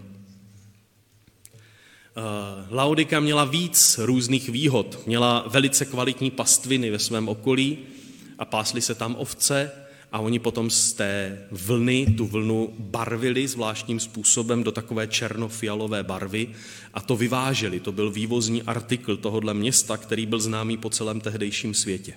Laodika 2.71 3.21
měla 3.21 3.45
víc 3.45 4.01
různých 4.03 4.49
výhod. 4.49 4.99
Měla 5.07 5.45
velice 5.47 5.85
kvalitní 5.85 6.31
pastviny 6.31 6.91
ve 6.91 6.99
svém 6.99 7.29
okolí 7.29 7.79
a 8.41 8.45
pásly 8.45 8.81
se 8.81 8.95
tam 8.95 9.17
ovce 9.19 9.71
a 10.13 10.19
oni 10.19 10.39
potom 10.39 10.71
z 10.71 10.93
té 10.93 11.39
vlny 11.51 12.15
tu 12.17 12.27
vlnu 12.27 12.75
barvili 12.79 13.49
zvláštním 13.49 14.01
způsobem 14.01 14.63
do 14.63 14.73
takové 14.73 15.07
černofialové 15.07 16.03
barvy 16.03 16.49
a 16.95 17.01
to 17.01 17.17
vyváželi. 17.17 17.81
To 17.81 17.93
byl 17.93 18.11
vývozní 18.11 18.63
artikl 18.63 19.17
tohohle 19.17 19.55
města, 19.55 19.97
který 19.97 20.27
byl 20.27 20.41
známý 20.41 20.77
po 20.77 20.91
celém 20.91 21.21
tehdejším 21.21 21.75
světě. 21.75 22.15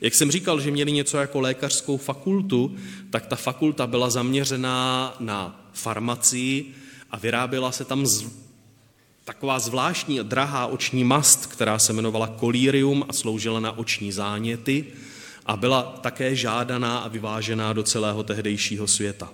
Jak 0.00 0.14
jsem 0.14 0.30
říkal, 0.30 0.60
že 0.60 0.70
měli 0.70 0.92
něco 0.92 1.18
jako 1.18 1.40
lékařskou 1.40 1.96
fakultu, 1.96 2.76
tak 3.10 3.26
ta 3.26 3.36
fakulta 3.36 3.86
byla 3.86 4.10
zaměřená 4.10 5.14
na 5.20 5.70
farmacii 5.72 6.74
a 7.10 7.18
vyráběla 7.18 7.72
se 7.72 7.84
tam 7.84 8.06
taková 9.24 9.58
zvláštní 9.58 10.18
drahá 10.22 10.66
oční 10.66 11.04
mast, 11.04 11.46
která 11.46 11.78
se 11.78 11.92
jmenovala 11.92 12.26
kolírium 12.26 13.04
a 13.08 13.12
sloužila 13.12 13.60
na 13.60 13.78
oční 13.78 14.12
záněty 14.12 14.84
a 15.46 15.56
byla 15.56 15.82
také 15.82 16.36
žádaná 16.36 16.98
a 16.98 17.08
vyvážená 17.08 17.72
do 17.72 17.82
celého 17.82 18.22
tehdejšího 18.22 18.88
světa. 18.88 19.32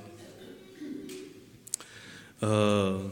Eh, 2.42 3.10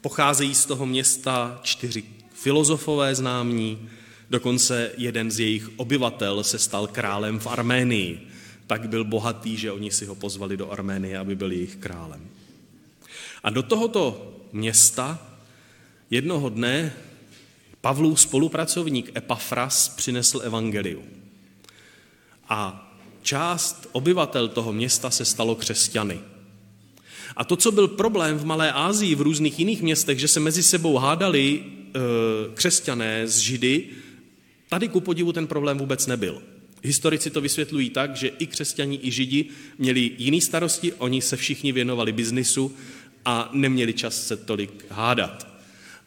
pocházejí 0.00 0.54
z 0.54 0.66
toho 0.66 0.86
města 0.86 1.60
čtyři 1.62 2.04
filozofové 2.34 3.14
známí, 3.14 3.88
dokonce 4.30 4.90
jeden 4.96 5.30
z 5.30 5.40
jejich 5.40 5.70
obyvatel 5.76 6.44
se 6.44 6.58
stal 6.58 6.86
králem 6.86 7.38
v 7.38 7.46
Arménii. 7.46 8.28
Tak 8.66 8.88
byl 8.88 9.04
bohatý, 9.04 9.56
že 9.56 9.72
oni 9.72 9.90
si 9.90 10.06
ho 10.06 10.14
pozvali 10.14 10.56
do 10.56 10.70
Arménie, 10.70 11.18
aby 11.18 11.36
byl 11.36 11.52
jejich 11.52 11.76
králem. 11.76 12.28
A 13.42 13.50
do 13.50 13.62
tohoto 13.62 14.32
města 14.52 15.18
jednoho 16.10 16.48
dne 16.48 16.92
Pavlův 17.80 18.20
spolupracovník 18.20 19.16
Epafras 19.16 19.88
přinesl 19.88 20.40
evangelium. 20.44 21.21
A 22.48 22.92
část 23.22 23.88
obyvatel 23.92 24.48
toho 24.48 24.72
města 24.72 25.10
se 25.10 25.24
stalo 25.24 25.54
křesťany. 25.54 26.20
A 27.36 27.44
to, 27.44 27.56
co 27.56 27.72
byl 27.72 27.88
problém 27.88 28.38
v 28.38 28.44
Malé 28.44 28.72
Ázii, 28.72 29.14
v 29.14 29.20
různých 29.20 29.58
jiných 29.58 29.82
městech, 29.82 30.18
že 30.18 30.28
se 30.28 30.40
mezi 30.40 30.62
sebou 30.62 30.96
hádali 30.96 31.62
e, 31.64 32.00
křesťané 32.54 33.28
z 33.28 33.38
Židy, 33.38 33.88
tady 34.68 34.88
ku 34.88 35.00
podivu 35.00 35.32
ten 35.32 35.46
problém 35.46 35.78
vůbec 35.78 36.06
nebyl. 36.06 36.42
Historici 36.82 37.30
to 37.30 37.40
vysvětlují 37.40 37.90
tak, 37.90 38.16
že 38.16 38.28
i 38.28 38.46
křesťani, 38.46 39.00
i 39.02 39.10
židi 39.10 39.44
měli 39.78 40.10
jiný 40.18 40.40
starosti, 40.40 40.92
oni 40.92 41.22
se 41.22 41.36
všichni 41.36 41.72
věnovali 41.72 42.12
biznisu 42.12 42.76
a 43.24 43.50
neměli 43.52 43.92
čas 43.92 44.26
se 44.26 44.36
tolik 44.36 44.84
hádat. 44.90 45.46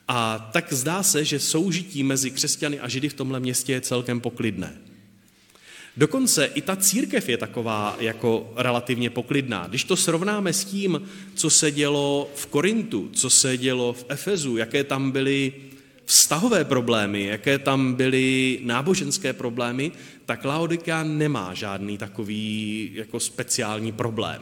A 0.08 0.50
tak 0.54 0.74
zdá 0.74 1.04
se, 1.04 1.26
že 1.26 1.40
soužití 1.40 2.04
mezi 2.04 2.32
křesťany 2.32 2.80
a 2.80 2.88
židy 2.88 3.10
v 3.10 3.14
tomhle 3.14 3.40
městě 3.40 3.74
je 3.74 3.82
celkem 3.82 4.22
poklidné. 4.22 4.78
Dokonce 5.98 6.46
i 6.46 6.62
ta 6.62 6.76
církev 6.76 7.30
je 7.30 7.38
taková 7.38 7.96
jako 8.00 8.54
relativně 8.56 9.10
poklidná. 9.10 9.68
Když 9.68 9.84
to 9.84 9.96
srovnáme 9.96 10.54
s 10.54 10.66
tím, 10.66 11.02
co 11.36 11.50
se 11.50 11.72
dělo 11.72 12.30
v 12.36 12.46
Korintu, 12.46 13.10
co 13.14 13.30
se 13.30 13.58
dělo 13.58 13.94
v 13.94 14.06
Efezu, 14.10 14.58
jaké 14.58 14.84
tam 14.84 15.12
byly 15.12 15.54
vztahové 16.06 16.66
problémy, 16.66 17.24
jaké 17.24 17.60
tam 17.60 17.94
byly 17.94 18.60
náboženské 18.64 19.34
problémy, 19.34 19.92
tak 20.26 20.46
Laodika 20.46 21.04
nemá 21.04 21.54
žádný 21.54 21.98
takový 21.98 22.92
jako 22.94 23.20
speciální 23.20 23.92
problém. 23.92 24.42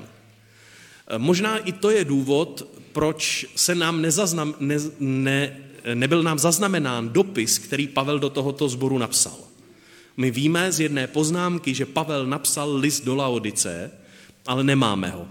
Možná 1.18 1.58
i 1.58 1.72
to 1.72 1.90
je 1.90 2.06
důvod, 2.06 2.68
proč 2.92 3.46
se 3.56 3.76
nám 3.76 4.02
nezaznam, 4.02 4.56
ne, 4.60 4.78
ne, 5.00 5.58
nebyl 5.94 6.24
nám 6.24 6.40
zaznamenán 6.40 7.10
dopis, 7.10 7.58
který 7.58 7.88
Pavel 7.88 8.20
do 8.20 8.30
tohoto 8.30 8.70
sboru 8.70 8.98
napsal. 8.98 9.53
My 10.18 10.32
víme 10.32 10.72
z 10.72 10.80
jedné 10.80 11.08
poznámky, 11.08 11.74
že 11.74 11.86
Pavel 11.86 12.26
napsal 12.26 12.76
list 12.76 13.06
do 13.06 13.16
Laodice, 13.16 13.92
ale 14.48 14.64
nemáme 14.64 15.10
ho. 15.10 15.28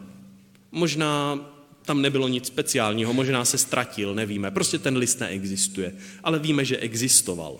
Možná 0.72 1.40
tam 1.82 2.02
nebylo 2.02 2.28
nic 2.28 2.46
speciálního, 2.46 3.12
možná 3.12 3.44
se 3.44 3.58
ztratil, 3.58 4.14
nevíme. 4.14 4.50
Prostě 4.50 4.78
ten 4.78 4.96
list 4.96 5.20
neexistuje, 5.20 5.94
ale 6.24 6.38
víme, 6.38 6.64
že 6.64 6.76
existoval. 6.76 7.58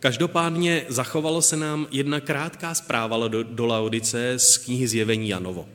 Každopádně 0.00 0.86
zachovalo 0.88 1.42
se 1.42 1.56
nám 1.56 1.86
jedna 1.90 2.20
krátká 2.20 2.74
zpráva 2.74 3.28
do, 3.28 3.42
do 3.42 3.66
Laodice 3.66 4.34
z 4.36 4.58
knihy 4.58 4.88
Zjevení 4.88 5.28
Janovo. 5.28 5.68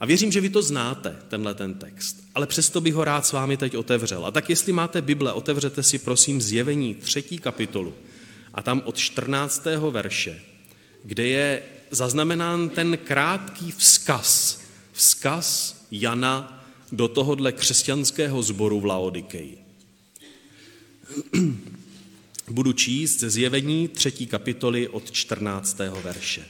A 0.00 0.06
věřím, 0.06 0.32
že 0.32 0.40
vy 0.40 0.50
to 0.50 0.62
znáte, 0.62 1.16
tenhle 1.28 1.54
ten 1.54 1.74
text, 1.74 2.24
ale 2.34 2.46
přesto 2.46 2.80
bych 2.80 2.94
ho 2.94 3.04
rád 3.04 3.26
s 3.26 3.32
vámi 3.32 3.56
teď 3.56 3.76
otevřel. 3.76 4.26
A 4.26 4.30
tak 4.30 4.50
jestli 4.50 4.72
máte 4.72 5.02
Bible, 5.02 5.32
otevřete 5.32 5.82
si 5.82 5.98
prosím 5.98 6.40
zjevení 6.40 6.94
třetí 6.94 7.38
kapitolu 7.38 7.94
a 8.58 8.62
tam 8.62 8.82
od 8.84 8.96
14. 8.96 9.66
verše, 9.90 10.42
kde 11.04 11.26
je 11.26 11.62
zaznamenán 11.90 12.68
ten 12.68 12.98
krátký 13.04 13.72
vzkaz, 13.72 14.60
vzkaz 14.92 15.76
Jana 15.90 16.66
do 16.92 17.08
tohohle 17.08 17.52
křesťanského 17.52 18.42
sboru 18.42 18.80
v 18.80 18.84
Laodikeji. 18.84 19.58
Budu 22.50 22.72
číst 22.72 23.20
ze 23.20 23.30
zjevení 23.30 23.88
třetí 23.88 24.26
kapitoly 24.26 24.88
od 24.88 25.10
14. 25.10 25.78
verše. 26.02 26.44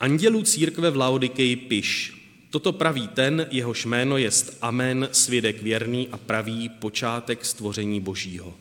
Andělů 0.00 0.42
církve 0.42 0.90
v 0.90 0.96
Laodikeji 0.96 1.56
piš. 1.56 2.14
Toto 2.50 2.72
praví 2.72 3.08
ten, 3.08 3.46
jehož 3.50 3.84
jméno 3.84 4.16
jest 4.16 4.58
Amen, 4.60 5.08
svědek 5.12 5.62
věrný 5.62 6.08
a 6.08 6.16
pravý 6.16 6.68
počátek 6.68 7.44
stvoření 7.44 8.00
božího. 8.00 8.54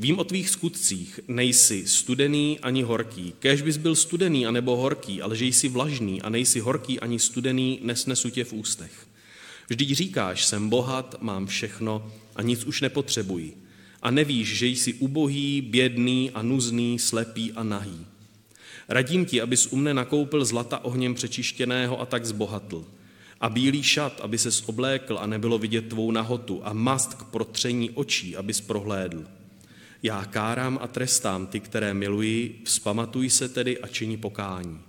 Vím 0.00 0.18
o 0.18 0.24
tvých 0.24 0.50
skutcích, 0.50 1.20
nejsi 1.28 1.86
studený 1.86 2.58
ani 2.62 2.82
horký. 2.82 3.34
Kéž 3.38 3.62
bys 3.62 3.76
byl 3.76 3.96
studený 3.96 4.46
anebo 4.46 4.76
horký, 4.76 5.22
ale 5.22 5.36
že 5.36 5.44
jsi 5.44 5.68
vlažný 5.68 6.22
a 6.22 6.28
nejsi 6.28 6.60
horký 6.60 7.00
ani 7.00 7.18
studený, 7.18 7.80
nesnesu 7.82 8.30
tě 8.30 8.44
v 8.44 8.52
ústech. 8.52 9.06
Vždyť 9.68 9.92
říkáš, 9.92 10.44
jsem 10.44 10.68
bohat, 10.68 11.16
mám 11.20 11.46
všechno 11.46 12.12
a 12.36 12.42
nic 12.42 12.64
už 12.64 12.80
nepotřebuji. 12.80 13.56
A 14.02 14.10
nevíš, 14.10 14.58
že 14.58 14.66
jsi 14.66 14.94
ubohý, 14.94 15.60
bědný 15.60 16.30
a 16.30 16.42
nuzný, 16.42 16.98
slepý 16.98 17.52
a 17.52 17.62
nahý. 17.62 18.06
Radím 18.88 19.26
ti, 19.26 19.40
abys 19.40 19.66
u 19.66 19.76
mne 19.76 19.94
nakoupil 19.94 20.44
zlata 20.44 20.84
ohněm 20.84 21.14
přečištěného 21.14 22.00
a 22.00 22.06
tak 22.06 22.26
zbohatl. 22.26 22.84
A 23.40 23.48
bílý 23.48 23.82
šat, 23.82 24.20
aby 24.20 24.38
ses 24.38 24.62
oblékl 24.66 25.18
a 25.18 25.26
nebylo 25.26 25.58
vidět 25.58 25.88
tvou 25.88 26.10
nahotu 26.10 26.60
a 26.66 26.72
mast 26.72 27.14
k 27.14 27.24
protření 27.24 27.90
očí, 27.90 28.36
abys 28.36 28.60
prohlédl. 28.60 29.37
Já 30.02 30.24
kárám 30.24 30.78
a 30.82 30.86
trestám 30.86 31.46
ty, 31.46 31.60
které 31.60 31.94
miluji, 31.94 32.62
vzpamatuj 32.64 33.30
se 33.30 33.48
tedy 33.48 33.78
a 33.78 33.86
činí 33.86 34.16
pokání. 34.16 34.80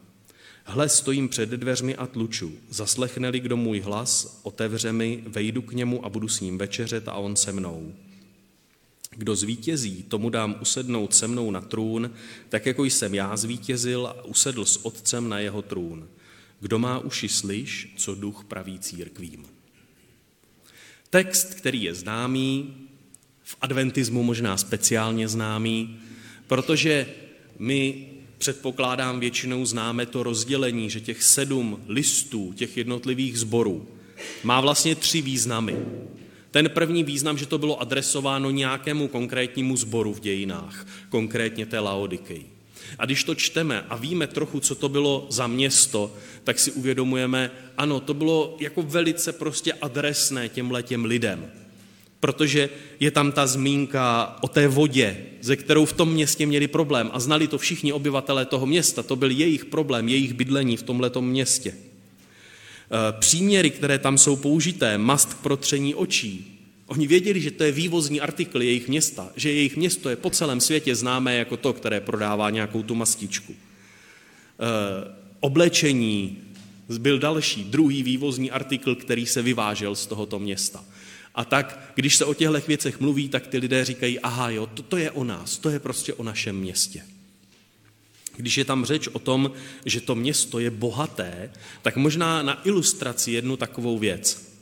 Hle, 0.63 0.89
stojím 0.89 1.29
před 1.29 1.49
dveřmi 1.49 1.95
a 1.95 2.07
tluču. 2.07 2.51
Zaslechne-li 2.69 3.39
kdo 3.39 3.57
můj 3.57 3.79
hlas, 3.79 4.39
otevře 4.43 4.93
mi, 4.93 5.23
vejdu 5.27 5.61
k 5.61 5.73
němu 5.73 6.05
a 6.05 6.09
budu 6.09 6.27
s 6.27 6.39
ním 6.39 6.57
večeřet 6.57 7.07
a 7.07 7.13
on 7.13 7.35
se 7.35 7.51
mnou. 7.51 7.93
Kdo 9.11 9.35
zvítězí, 9.35 10.03
tomu 10.03 10.29
dám 10.29 10.55
usednout 10.61 11.13
se 11.13 11.27
mnou 11.27 11.51
na 11.51 11.61
trůn, 11.61 12.13
tak 12.49 12.65
jako 12.65 12.83
jsem 12.83 13.13
já 13.15 13.37
zvítězil 13.37 14.07
a 14.07 14.25
usedl 14.25 14.65
s 14.65 14.85
otcem 14.85 15.29
na 15.29 15.39
jeho 15.39 15.61
trůn. 15.61 16.07
Kdo 16.59 16.79
má 16.79 16.99
uši 16.99 17.29
slyš, 17.29 17.93
co 17.97 18.15
duch 18.15 18.43
praví 18.43 18.79
církvím. 18.79 19.45
Text, 21.09 21.53
který 21.53 21.83
je 21.83 21.95
známý, 21.95 22.75
v 23.49 23.55
adventismu 23.61 24.23
možná 24.23 24.57
speciálně 24.57 25.27
známý, 25.27 25.99
protože 26.47 27.05
my 27.59 28.07
předpokládám 28.37 29.19
většinou 29.19 29.65
známe 29.65 30.05
to 30.05 30.23
rozdělení, 30.23 30.89
že 30.89 30.99
těch 30.99 31.23
sedm 31.23 31.81
listů, 31.87 32.53
těch 32.53 32.77
jednotlivých 32.77 33.39
zborů, 33.39 33.87
má 34.43 34.61
vlastně 34.61 34.95
tři 34.95 35.21
významy. 35.21 35.77
Ten 36.51 36.69
první 36.69 37.03
význam, 37.03 37.37
že 37.37 37.45
to 37.45 37.57
bylo 37.57 37.81
adresováno 37.81 38.51
nějakému 38.51 39.07
konkrétnímu 39.07 39.77
sboru 39.77 40.13
v 40.13 40.19
dějinách, 40.19 40.87
konkrétně 41.09 41.65
té 41.65 41.79
Laodikei. 41.79 42.45
A 42.99 43.05
když 43.05 43.23
to 43.23 43.35
čteme 43.35 43.81
a 43.89 43.95
víme 43.95 44.27
trochu, 44.27 44.59
co 44.59 44.75
to 44.75 44.89
bylo 44.89 45.27
za 45.29 45.47
město, 45.47 46.13
tak 46.43 46.59
si 46.59 46.71
uvědomujeme, 46.71 47.51
ano, 47.77 47.99
to 47.99 48.13
bylo 48.13 48.57
jako 48.59 48.81
velice 48.81 49.33
prostě 49.33 49.73
adresné 49.73 50.49
těmhle 50.49 50.83
těm 50.83 51.05
lidem. 51.05 51.51
Protože 52.19 52.69
je 52.99 53.11
tam 53.11 53.31
ta 53.31 53.47
zmínka 53.47 54.35
o 54.41 54.47
té 54.47 54.67
vodě, 54.67 55.17
ze 55.41 55.55
kterou 55.55 55.85
v 55.85 55.93
tom 55.93 56.13
městě 56.13 56.45
měli 56.45 56.67
problém 56.67 57.09
a 57.13 57.19
znali 57.19 57.47
to 57.47 57.57
všichni 57.57 57.93
obyvatelé 57.93 58.45
toho 58.45 58.65
města, 58.65 59.03
to 59.03 59.15
byl 59.15 59.31
jejich 59.31 59.65
problém, 59.65 60.09
jejich 60.09 60.33
bydlení 60.33 60.77
v 60.77 60.83
tomhletom 60.83 61.29
městě. 61.29 61.73
Eh, 62.91 63.19
příměry, 63.19 63.69
které 63.69 63.99
tam 63.99 64.17
jsou 64.17 64.35
použité, 64.35 64.97
mast 64.97 65.33
k 65.33 65.38
protření 65.38 65.95
očí. 65.95 66.59
Oni 66.85 67.07
věděli, 67.07 67.41
že 67.41 67.51
to 67.51 67.63
je 67.63 67.71
vývozní 67.71 68.21
artikl 68.21 68.61
jejich 68.61 68.88
města, 68.88 69.29
že 69.35 69.51
jejich 69.51 69.77
město 69.77 70.09
je 70.09 70.15
po 70.15 70.29
celém 70.29 70.61
světě 70.61 70.95
známé 70.95 71.35
jako 71.35 71.57
to, 71.57 71.73
které 71.73 72.01
prodává 72.01 72.49
nějakou 72.49 72.83
tu 72.83 72.95
mastičku. 72.95 73.53
E, 73.53 73.55
oblečení 75.39 76.38
byl 76.99 77.19
další, 77.19 77.63
druhý 77.63 78.03
vývozní 78.03 78.51
artikl, 78.51 78.95
který 78.95 79.25
se 79.25 79.41
vyvážel 79.41 79.95
z 79.95 80.05
tohoto 80.05 80.39
města. 80.39 80.83
A 81.39 81.46
tak, 81.46 81.91
když 81.96 82.15
se 82.15 82.25
o 82.25 82.34
těchto 82.34 82.60
věcech 82.67 83.00
mluví, 83.00 83.29
tak 83.29 83.48
ty 83.48 83.58
lidé 83.58 83.86
říkají, 83.86 84.19
aha 84.19 84.50
jo, 84.50 84.65
to, 84.65 84.84
to 84.84 84.98
je 84.98 85.12
o 85.12 85.24
nás, 85.24 85.58
to 85.58 85.69
je 85.69 85.79
prostě 85.79 86.13
o 86.13 86.24
našem 86.24 86.55
městě. 86.55 87.01
Když 88.38 88.58
je 88.58 88.65
tam 88.65 88.86
řeč 88.86 89.08
o 89.08 89.19
tom, 89.19 89.51
že 89.86 90.01
to 90.01 90.15
město 90.15 90.60
je 90.60 90.72
bohaté, 90.72 91.51
tak 91.81 91.96
možná 91.96 92.41
na 92.43 92.62
ilustraci 92.67 93.31
jednu 93.31 93.58
takovou 93.58 94.00
věc. 94.00 94.53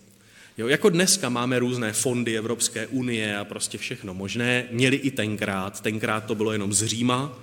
Jo, 0.58 0.68
jako 0.68 0.90
dneska 0.90 1.30
máme 1.30 1.60
různé 1.60 1.94
fondy 1.94 2.38
Evropské 2.38 2.88
unie 2.88 3.38
a 3.38 3.46
prostě 3.46 3.78
všechno 3.78 4.14
možné, 4.14 4.68
měli 4.72 4.98
i 4.98 5.12
tenkrát, 5.12 5.82
tenkrát 5.82 6.26
to 6.26 6.36
bylo 6.36 6.52
jenom 6.52 6.74
z 6.74 6.86
Říma, 6.86 7.40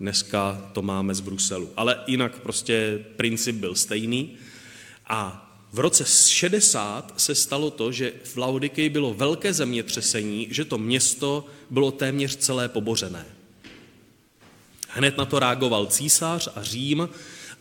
dneska 0.00 0.70
to 0.72 0.82
máme 0.82 1.14
z 1.14 1.20
Bruselu, 1.20 1.70
ale 1.76 2.04
jinak 2.06 2.38
prostě 2.38 3.04
princip 3.16 3.56
byl 3.56 3.74
stejný. 3.74 4.36
A 5.06 5.47
v 5.72 5.78
roce 5.78 6.04
60 6.04 7.14
se 7.16 7.34
stalo 7.34 7.70
to, 7.70 7.92
že 7.92 8.12
v 8.24 8.36
Laodikei 8.36 8.88
bylo 8.88 9.14
velké 9.14 9.52
zemětřesení, 9.52 10.48
že 10.50 10.64
to 10.64 10.78
město 10.78 11.46
bylo 11.70 11.90
téměř 11.90 12.36
celé 12.36 12.68
pobořené. 12.68 13.26
Hned 14.88 15.16
na 15.16 15.24
to 15.24 15.38
reagoval 15.38 15.86
císař 15.86 16.48
a 16.54 16.62
Řím 16.62 17.08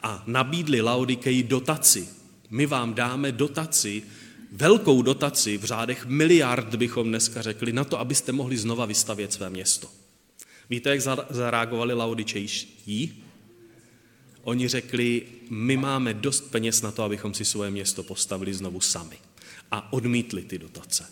a 0.03 0.23
nabídli 0.27 0.81
Laodikeji 0.81 1.43
dotaci. 1.43 2.09
My 2.49 2.65
vám 2.65 2.93
dáme 2.93 3.31
dotaci, 3.31 4.03
velkou 4.51 5.01
dotaci 5.01 5.57
v 5.57 5.63
řádech 5.63 6.05
miliard, 6.05 6.75
bychom 6.75 7.07
dneska 7.07 7.41
řekli, 7.41 7.73
na 7.73 7.83
to, 7.83 7.99
abyste 7.99 8.31
mohli 8.31 8.57
znova 8.57 8.85
vystavět 8.85 9.33
své 9.33 9.49
město. 9.49 9.87
Víte, 10.69 10.89
jak 10.89 11.01
zareagovali 11.29 11.93
Laodičejští? 11.93 13.23
Oni 14.47 14.67
řekli, 14.67 15.23
my 15.49 15.77
máme 15.77 16.13
dost 16.13 16.51
peněz 16.51 16.81
na 16.81 16.91
to, 16.91 17.03
abychom 17.03 17.33
si 17.33 17.45
svoje 17.45 17.71
město 17.71 18.03
postavili 18.03 18.53
znovu 18.53 18.81
sami. 18.81 19.17
A 19.71 19.93
odmítli 19.93 20.41
ty 20.41 20.57
dotace. 20.57 21.05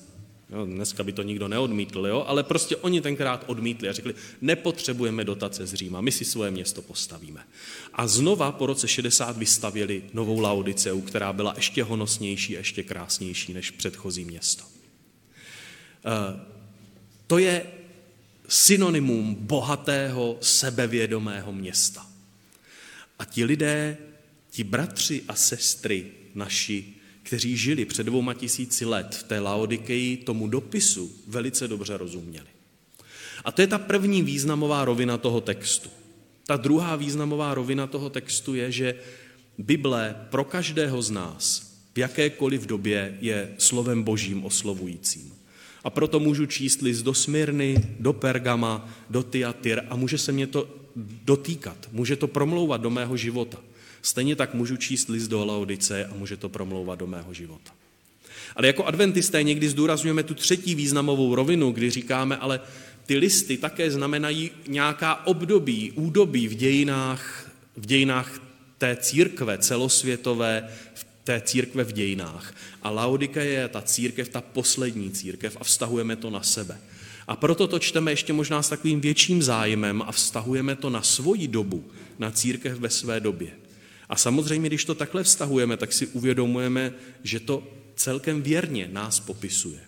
Jo, 0.50 0.65
dneska 0.65 1.04
by 1.04 1.12
to 1.12 1.24
nikdo 1.24 1.48
neodmítl, 1.48 2.08
jo? 2.08 2.24
ale 2.27 2.44
prostě 2.44 2.75
oni 2.75 3.01
tenkrát 3.01 3.44
odmítli 3.48 3.89
a 3.89 3.94
řekli, 3.94 4.13
nepotřebujeme 4.42 5.24
dotace 5.24 5.68
z 5.68 5.74
Říma, 5.74 6.01
my 6.01 6.12
si 6.12 6.25
svoje 6.25 6.51
město 6.51 6.82
postavíme. 6.82 7.48
A 7.94 8.08
znova 8.08 8.51
po 8.51 8.65
roce 8.65 8.88
60 8.88 9.38
vystavěli 9.38 10.04
novou 10.13 10.39
Laodiceu, 10.39 11.01
která 11.01 11.34
byla 11.34 11.54
ještě 11.56 11.84
honosnější, 11.84 12.54
ještě 12.54 12.84
krásnější 12.84 13.54
než 13.54 13.72
předchozí 13.72 14.25
město. 14.25 14.63
E, 16.06 16.39
to 17.27 17.38
je 17.38 17.65
synonymum 18.48 19.36
bohatého, 19.36 20.38
sebevědomého 20.42 21.54
města. 21.54 22.15
A 23.20 23.26
ti 23.26 23.46
lidé, 23.46 23.98
ti 24.50 24.64
bratři 24.64 25.24
a 25.28 25.36
sestry 25.36 26.12
naši, 26.36 26.86
kteří 27.24 27.58
žili 27.58 27.86
před 27.86 28.04
dvouma 28.04 28.34
tisíci 28.34 28.86
let 28.86 29.16
v 29.16 29.24
té 29.24 29.40
Laodikeji, 29.40 30.18
tomu 30.18 30.48
dopisu 30.48 31.12
velice 31.28 31.68
dobře 31.68 31.98
rozuměli. 31.98 32.48
A 33.46 33.51
to 33.51 33.62
je 33.62 33.68
ta 33.68 33.78
první 33.78 34.22
významová 34.22 34.86
rovina 34.86 35.18
toho 35.18 35.42
textu. 35.42 35.90
Ta 36.46 36.58
druhá 36.58 36.96
významová 36.96 37.54
rovina 37.54 37.88
toho 37.88 38.10
textu 38.10 38.56
je, 38.56 38.72
že 38.72 38.96
Bible 39.58 40.16
pro 40.30 40.44
každého 40.44 41.01
z 41.01 41.12
nás 41.12 41.74
v 41.96 42.00
jakékoliv 42.00 42.66
době 42.66 43.18
je 43.22 43.56
slovem 43.58 44.04
božím 44.04 44.46
oslovujícím. 44.46 45.34
A 45.84 45.90
proto 45.90 46.20
můžu 46.20 46.46
číst 46.46 46.82
list 46.82 47.01
do 47.01 47.14
Smyrny, 47.14 47.96
do 48.00 48.14
Pergama, 48.14 48.90
do 49.10 49.24
Tiatyr 49.24 49.82
a 49.90 49.96
může 49.96 50.18
se 50.18 50.32
mě 50.32 50.48
to 50.48 50.85
dotýkat, 51.25 51.77
může 51.92 52.16
to 52.16 52.27
promlouvat 52.27 52.81
do 52.81 52.90
mého 52.90 53.18
života. 53.18 53.58
Stejně 54.01 54.36
tak 54.36 54.53
můžu 54.53 54.77
číst 54.77 55.10
list 55.10 55.27
do 55.27 55.46
Laodice 55.46 56.05
a 56.05 56.14
může 56.14 56.38
to 56.38 56.50
promlouvat 56.50 57.00
do 57.00 57.08
mého 57.08 57.34
života. 57.34 57.72
Ale 58.55 58.68
jako 58.68 58.86
adventisté 58.86 59.44
někdy 59.44 59.70
zdůrazňujeme 59.70 60.24
tu 60.24 60.34
třetí 60.34 60.75
významovou 60.75 61.36
rovinu, 61.36 61.72
kdy 61.72 61.90
říkáme, 61.90 62.38
ale 62.38 62.60
ty 63.05 63.18
listy 63.18 63.58
také 63.58 63.92
znamenají 63.92 64.51
nějaká 64.68 65.27
období, 65.27 65.92
údobí 65.92 66.48
v 66.48 66.55
dějinách, 66.55 67.51
v 67.77 67.86
dějinách 67.86 68.42
té 68.77 68.96
církve 68.96 69.58
celosvětové, 69.58 70.70
v 70.94 71.05
té 71.24 71.42
církve 71.42 71.84
v 71.84 71.92
dějinách. 71.92 72.55
A 72.81 72.90
Laodika 72.90 73.42
je 73.42 73.68
ta 73.68 73.81
církev, 73.81 74.29
ta 74.29 74.42
poslední 74.42 75.12
církev 75.12 75.58
a 75.60 75.64
vztahujeme 75.64 76.16
to 76.16 76.29
na 76.29 76.44
sebe. 76.44 76.77
A 77.27 77.35
proto 77.35 77.68
to 77.68 77.79
čteme 77.79 78.11
ještě 78.11 78.33
možná 78.33 78.61
s 78.61 78.70
takovým 78.70 79.01
větším 79.01 79.44
zájmem 79.44 80.01
a 80.01 80.11
vztahujeme 80.11 80.75
to 80.75 80.90
na 80.90 81.01
svoji 81.01 81.48
dobu, 81.48 81.92
na 82.20 82.31
církev 82.31 82.79
ve 82.79 82.90
své 82.90 83.20
době. 83.20 83.51
A 84.09 84.16
samozřejmě, 84.16 84.70
když 84.70 84.85
to 84.85 84.96
takhle 84.96 85.24
vztahujeme, 85.24 85.77
tak 85.77 85.94
si 85.94 86.07
uvědomujeme, 86.07 86.94
že 87.24 87.40
to 87.40 87.68
celkem 87.96 88.42
věrně 88.42 88.90
nás 88.92 89.20
popisuje. 89.20 89.79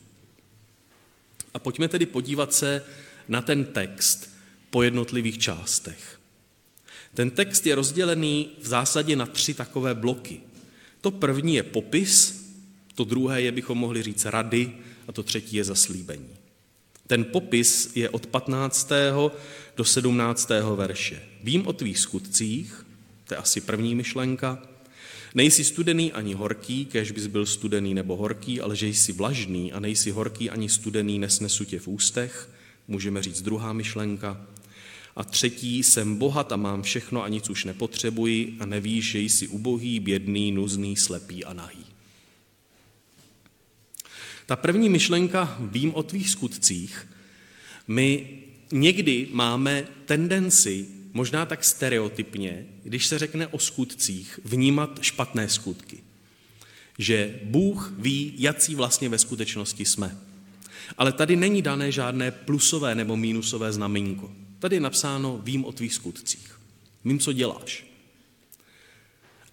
A 1.54 1.60
pojďme 1.60 1.88
tedy 1.88 2.06
podívat 2.06 2.54
se 2.54 2.84
na 3.28 3.42
ten 3.42 3.66
text 3.66 4.30
po 4.70 4.84
jednotlivých 4.84 5.38
částech. 5.38 6.20
Ten 7.14 7.30
text 7.30 7.66
je 7.66 7.76
rozdělený 7.76 8.50
v 8.62 8.68
zásadě 8.68 9.16
na 9.16 9.26
tři 9.26 9.54
takové 9.54 9.96
bloky. 9.96 10.42
To 11.02 11.12
první 11.12 11.56
je 11.56 11.64
popis, 11.64 12.44
to 12.96 13.04
druhé 13.04 13.42
je, 13.42 13.52
bychom 13.52 13.78
mohli 13.78 14.04
říct, 14.04 14.26
rady 14.26 14.72
a 15.08 15.12
to 15.12 15.24
třetí 15.24 15.56
je 15.56 15.64
zaslíbení. 15.64 16.37
Ten 17.08 17.24
popis 17.24 17.92
je 17.96 18.10
od 18.10 18.28
15. 18.28 18.92
do 19.78 19.86
17. 19.86 20.50
verše. 20.76 21.22
Vím 21.44 21.68
o 21.68 21.74
tvých 21.74 22.00
skutcích, 22.00 22.86
to 23.28 23.34
je 23.34 23.38
asi 23.38 23.62
první 23.62 23.96
myšlenka. 23.96 24.64
Nejsi 25.36 25.64
studený 25.64 26.14
ani 26.14 26.34
horký, 26.34 26.86
kež 26.86 27.12
bys 27.12 27.28
byl 27.28 27.46
studený 27.46 27.94
nebo 27.94 28.16
horký, 28.16 28.62
ale 28.62 28.76
že 28.76 28.88
jsi 28.88 29.12
vlažný 29.12 29.74
a 29.74 29.80
nejsi 29.80 30.12
horký 30.12 30.50
ani 30.50 30.70
studený, 30.70 31.20
nesnesu 31.20 31.66
tě 31.66 31.80
v 31.80 31.88
ústech, 31.88 32.50
můžeme 32.88 33.24
říct 33.24 33.42
druhá 33.42 33.74
myšlenka. 33.74 34.42
A 35.16 35.24
třetí, 35.24 35.84
jsem 35.84 36.16
bohat 36.16 36.52
a 36.52 36.56
mám 36.56 36.82
všechno 36.82 37.24
a 37.24 37.28
nic 37.28 37.50
už 37.50 37.66
nepotřebuji 37.66 38.58
a 38.60 38.66
nevíš, 38.66 39.12
že 39.12 39.20
jsi 39.20 39.48
ubohý, 39.48 40.00
bědný, 40.00 40.52
nuzný, 40.52 40.96
slepý 40.96 41.46
a 41.46 41.54
nahý. 41.54 41.87
Ta 44.48 44.56
první 44.56 44.90
myšlenka, 44.90 45.58
vím 45.60 45.96
o 45.96 46.04
tvých 46.04 46.30
skutcích, 46.30 47.08
my 47.88 48.30
někdy 48.72 49.28
máme 49.32 49.88
tendenci 50.06 50.86
možná 51.14 51.46
tak 51.46 51.64
stereotypně, 51.64 52.66
když 52.84 53.08
se 53.08 53.20
řekne 53.20 53.48
o 53.48 53.60
skutcích, 53.60 54.40
vnímat 54.44 55.00
špatné 55.02 55.50
skutky. 55.50 55.98
Že 56.98 57.40
Bůh 57.44 57.94
ví, 57.98 58.34
jaký 58.38 58.76
vlastně 58.76 59.10
ve 59.10 59.18
skutečnosti 59.18 59.86
jsme. 59.86 60.18
Ale 60.98 61.12
tady 61.12 61.36
není 61.36 61.62
dané 61.62 61.92
žádné 61.92 62.32
plusové 62.32 62.96
nebo 62.96 63.18
mínusové 63.18 63.74
znamínko. 63.74 64.32
Tady 64.60 64.76
je 64.76 64.80
napsáno, 64.80 65.42
vím 65.44 65.66
o 65.66 65.72
tvých 65.72 65.94
skutcích. 65.94 66.60
Vím, 67.06 67.20
co 67.20 67.34
děláš. 67.34 67.86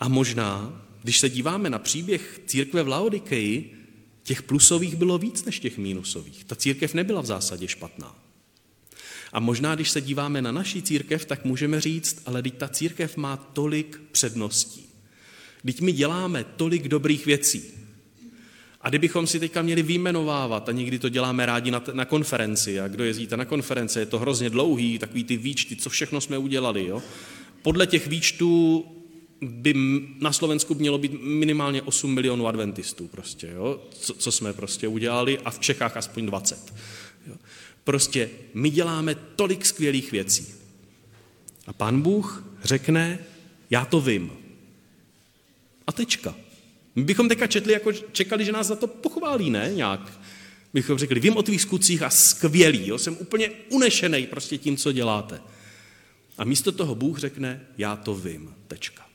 A 0.00 0.08
možná, 0.08 0.82
když 1.02 1.18
se 1.18 1.28
díváme 1.28 1.70
na 1.70 1.78
příběh 1.78 2.40
církve 2.46 2.82
v 2.82 2.88
Laodikeji, 2.88 3.83
těch 4.24 4.42
plusových 4.42 4.96
bylo 4.96 5.18
víc 5.18 5.44
než 5.44 5.60
těch 5.60 5.78
mínusových. 5.78 6.44
Ta 6.44 6.56
církev 6.56 6.94
nebyla 6.94 7.20
v 7.20 7.26
zásadě 7.26 7.68
špatná. 7.68 8.16
A 9.32 9.40
možná, 9.40 9.74
když 9.74 9.90
se 9.90 10.00
díváme 10.00 10.42
na 10.42 10.52
naší 10.52 10.82
církev, 10.82 11.24
tak 11.24 11.44
můžeme 11.44 11.80
říct, 11.80 12.22
ale 12.26 12.42
teď 12.42 12.54
ta 12.54 12.68
církev 12.68 13.16
má 13.16 13.36
tolik 13.36 14.00
předností. 14.12 14.86
Teď 15.66 15.80
my 15.80 15.92
děláme 15.92 16.44
tolik 16.56 16.88
dobrých 16.88 17.26
věcí. 17.26 17.62
A 18.80 18.88
kdybychom 18.88 19.26
si 19.26 19.40
teďka 19.40 19.62
měli 19.62 19.82
výjmenovávat, 19.82 20.68
a 20.68 20.72
někdy 20.72 20.98
to 20.98 21.08
děláme 21.08 21.46
rádi 21.46 21.70
na, 21.70 21.82
na 21.92 22.04
konferenci, 22.04 22.80
a 22.80 22.88
kdo 22.88 23.04
jezdíte 23.04 23.36
na 23.36 23.44
konference, 23.44 24.00
je 24.00 24.06
to 24.06 24.18
hrozně 24.18 24.50
dlouhý, 24.50 24.98
takový 24.98 25.24
ty 25.24 25.36
výčty, 25.36 25.76
co 25.76 25.90
všechno 25.90 26.20
jsme 26.20 26.38
udělali. 26.38 26.86
Jo? 26.86 27.02
Podle 27.62 27.86
těch 27.86 28.06
výčtů 28.06 28.84
by 29.48 29.74
na 30.20 30.32
Slovensku 30.32 30.74
mělo 30.74 30.98
být 30.98 31.12
minimálně 31.22 31.82
8 31.82 32.14
milionů 32.14 32.46
adventistů 32.46 33.08
prostě, 33.08 33.50
jo? 33.54 33.80
Co, 33.90 34.14
co 34.14 34.32
jsme 34.32 34.52
prostě 34.52 34.88
udělali 34.88 35.38
a 35.38 35.50
v 35.50 35.58
Čechách 35.58 35.96
aspoň 35.96 36.26
20. 36.26 36.74
Jo? 37.26 37.34
Prostě 37.84 38.30
my 38.54 38.70
děláme 38.70 39.14
tolik 39.14 39.66
skvělých 39.66 40.12
věcí. 40.12 40.54
A 41.66 41.72
pan 41.72 42.00
Bůh 42.00 42.44
řekne, 42.64 43.18
já 43.70 43.84
to 43.84 44.00
vím. 44.00 44.32
A 45.86 45.92
tečka. 45.92 46.34
My 46.94 47.04
bychom 47.04 47.28
teďka 47.28 47.46
četli, 47.46 47.72
jako 47.72 47.92
čekali, 47.92 48.44
že 48.44 48.52
nás 48.52 48.66
za 48.66 48.76
to 48.76 48.86
pochválí, 48.86 49.50
ne? 49.50 49.70
Nějak. 49.74 50.20
Bychom 50.74 50.98
řekli, 50.98 51.20
vím 51.20 51.36
o 51.36 51.42
tvých 51.42 51.62
skutcích 51.62 52.02
a 52.02 52.10
skvělý, 52.10 52.88
jo? 52.88 52.98
jsem 52.98 53.16
úplně 53.20 53.50
unešený 53.70 54.26
prostě 54.26 54.58
tím, 54.58 54.76
co 54.76 54.92
děláte. 54.92 55.40
A 56.38 56.44
místo 56.44 56.72
toho 56.72 56.94
Bůh 56.94 57.18
řekne, 57.18 57.66
já 57.78 57.96
to 57.96 58.14
vím, 58.14 58.54
tečka. 58.68 59.06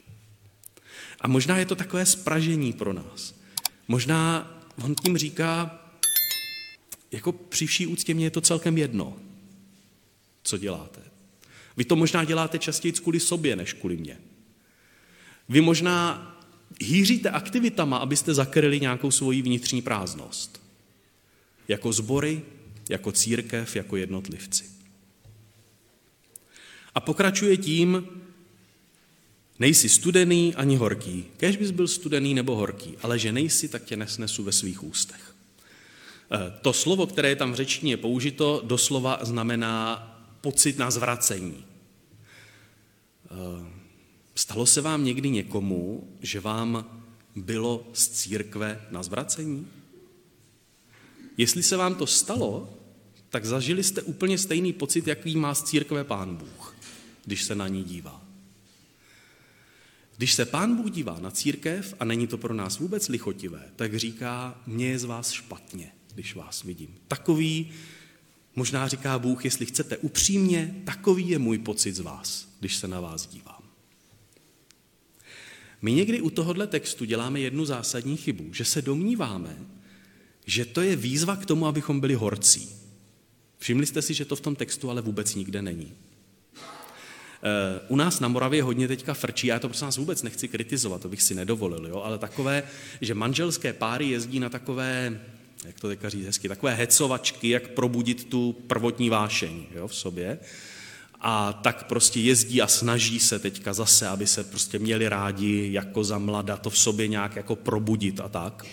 A 1.21 1.27
možná 1.27 1.57
je 1.57 1.65
to 1.65 1.75
takové 1.75 2.05
spražení 2.05 2.73
pro 2.73 2.93
nás. 2.93 3.35
Možná 3.87 4.51
on 4.83 4.95
tím 4.95 5.17
říká, 5.17 5.79
jako 7.11 7.31
při 7.31 7.65
vší 7.65 7.87
úctě 7.87 8.13
mě 8.13 8.25
je 8.25 8.31
to 8.31 8.41
celkem 8.41 8.77
jedno, 8.77 9.17
co 10.43 10.57
děláte. 10.57 11.01
Vy 11.77 11.85
to 11.85 11.95
možná 11.95 12.23
děláte 12.23 12.59
častěji 12.59 12.91
kvůli 12.91 13.19
sobě, 13.19 13.55
než 13.55 13.73
kvůli 13.73 13.97
mně. 13.97 14.17
Vy 15.49 15.61
možná 15.61 16.25
hýříte 16.81 17.29
aktivitama, 17.29 17.97
abyste 17.97 18.33
zakryli 18.33 18.79
nějakou 18.79 19.11
svoji 19.11 19.41
vnitřní 19.41 19.81
prázdnost. 19.81 20.61
Jako 21.67 21.93
zbory, 21.93 22.41
jako 22.89 23.11
církev, 23.11 23.75
jako 23.75 23.95
jednotlivci. 23.95 24.65
A 26.95 26.99
pokračuje 26.99 27.57
tím, 27.57 28.07
nejsi 29.59 29.89
studený 29.89 30.55
ani 30.55 30.75
horký. 30.75 31.25
Kež 31.37 31.57
bys 31.57 31.71
byl 31.71 31.87
studený 31.87 32.33
nebo 32.33 32.55
horký, 32.55 32.97
ale 33.01 33.19
že 33.19 33.31
nejsi, 33.31 33.67
tak 33.67 33.83
tě 33.83 33.97
nesnesu 33.97 34.43
ve 34.43 34.51
svých 34.51 34.83
ústech. 34.83 35.35
Eh, 36.31 36.53
to 36.61 36.73
slovo, 36.73 37.07
které 37.07 37.29
je 37.29 37.35
tam 37.35 37.51
v 37.51 37.55
řečtině 37.55 37.97
použito, 37.97 38.61
doslova 38.65 39.19
znamená 39.21 40.05
pocit 40.41 40.77
na 40.77 40.91
zvracení. 40.91 41.65
Eh, 43.25 43.65
stalo 44.35 44.65
se 44.65 44.81
vám 44.81 45.05
někdy 45.05 45.29
někomu, 45.29 46.07
že 46.21 46.39
vám 46.39 47.01
bylo 47.35 47.87
z 47.93 48.07
církve 48.07 48.81
na 48.91 49.03
zvracení? 49.03 49.67
Jestli 51.37 51.63
se 51.63 51.77
vám 51.77 51.95
to 51.95 52.07
stalo, 52.07 52.69
tak 53.29 53.45
zažili 53.45 53.83
jste 53.83 54.01
úplně 54.01 54.37
stejný 54.37 54.73
pocit, 54.73 55.07
jaký 55.07 55.35
má 55.35 55.55
z 55.55 55.63
církve 55.63 56.03
pán 56.03 56.35
Bůh, 56.35 56.75
když 57.25 57.43
se 57.43 57.55
na 57.55 57.67
ní 57.67 57.83
dívá. 57.83 58.28
Když 60.19 60.33
se 60.33 60.45
pán 60.45 60.75
Bůh 60.75 60.91
dívá 60.91 61.19
na 61.19 61.31
církev 61.31 61.95
a 61.99 62.05
není 62.05 62.27
to 62.27 62.37
pro 62.37 62.53
nás 62.53 62.79
vůbec 62.79 63.09
lichotivé, 63.09 63.71
tak 63.75 63.95
říká, 63.95 64.61
mně 64.67 64.87
je 64.87 64.99
z 64.99 65.03
vás 65.03 65.31
špatně, 65.31 65.91
když 66.13 66.35
vás 66.35 66.63
vidím. 66.63 66.95
Takový, 67.07 67.71
možná 68.55 68.87
říká 68.87 69.19
Bůh, 69.19 69.45
jestli 69.45 69.65
chcete 69.65 69.97
upřímně, 69.97 70.75
takový 70.85 71.29
je 71.29 71.39
můj 71.39 71.57
pocit 71.57 71.95
z 71.95 71.99
vás, 71.99 72.47
když 72.59 72.75
se 72.75 72.87
na 72.87 72.99
vás 72.99 73.27
dívám. 73.27 73.63
My 75.81 75.93
někdy 75.93 76.21
u 76.21 76.29
tohohle 76.29 76.67
textu 76.67 77.05
děláme 77.05 77.39
jednu 77.39 77.65
zásadní 77.65 78.17
chybu, 78.17 78.53
že 78.53 78.65
se 78.65 78.81
domníváme, 78.81 79.57
že 80.45 80.65
to 80.65 80.81
je 80.81 80.95
výzva 80.95 81.35
k 81.35 81.45
tomu, 81.45 81.67
abychom 81.67 81.99
byli 81.99 82.13
horcí. 82.13 82.69
Všimli 83.57 83.85
jste 83.85 84.01
si, 84.01 84.13
že 84.13 84.25
to 84.25 84.35
v 84.35 84.41
tom 84.41 84.55
textu 84.55 84.89
ale 84.89 85.01
vůbec 85.01 85.35
nikde 85.35 85.61
není. 85.61 85.93
Eh, 87.43 87.81
u 87.87 87.95
nás 87.95 88.19
na 88.19 88.27
Moravě 88.27 88.63
hodně 88.63 88.87
teďka 88.87 89.13
frčí, 89.13 89.47
já 89.47 89.59
to 89.59 89.67
prostě 89.67 89.85
nás 89.85 89.97
vůbec 89.97 90.23
nechci 90.23 90.47
kritizovat, 90.47 91.01
to 91.01 91.09
bych 91.09 91.21
si 91.21 91.35
nedovolil, 91.35 91.87
jo? 91.87 92.01
ale 92.01 92.17
takové, 92.17 92.63
že 93.01 93.13
manželské 93.13 93.73
páry 93.73 94.05
jezdí 94.05 94.39
na 94.39 94.49
takové, 94.49 95.19
jak 95.65 95.79
to 95.79 95.87
teďka 95.87 96.09
říct 96.09 96.25
hezky, 96.25 96.47
takové 96.47 96.75
hecovačky, 96.75 97.49
jak 97.49 97.67
probudit 97.67 98.23
tu 98.23 98.55
prvotní 98.67 99.09
vášeň 99.09 99.63
jo, 99.75 99.87
v 99.87 99.95
sobě. 99.95 100.39
A 101.21 101.53
tak 101.53 101.83
prostě 101.87 102.19
jezdí 102.19 102.61
a 102.61 102.67
snaží 102.67 103.19
se 103.19 103.39
teďka 103.39 103.73
zase, 103.73 104.07
aby 104.07 104.27
se 104.27 104.43
prostě 104.43 104.79
měli 104.79 105.09
rádi 105.09 105.69
jako 105.71 106.03
za 106.03 106.17
mlada, 106.17 106.57
to 106.57 106.69
v 106.69 106.77
sobě 106.77 107.07
nějak 107.07 107.35
jako 107.35 107.55
probudit 107.55 108.19
a 108.19 108.29
tak. 108.29 108.65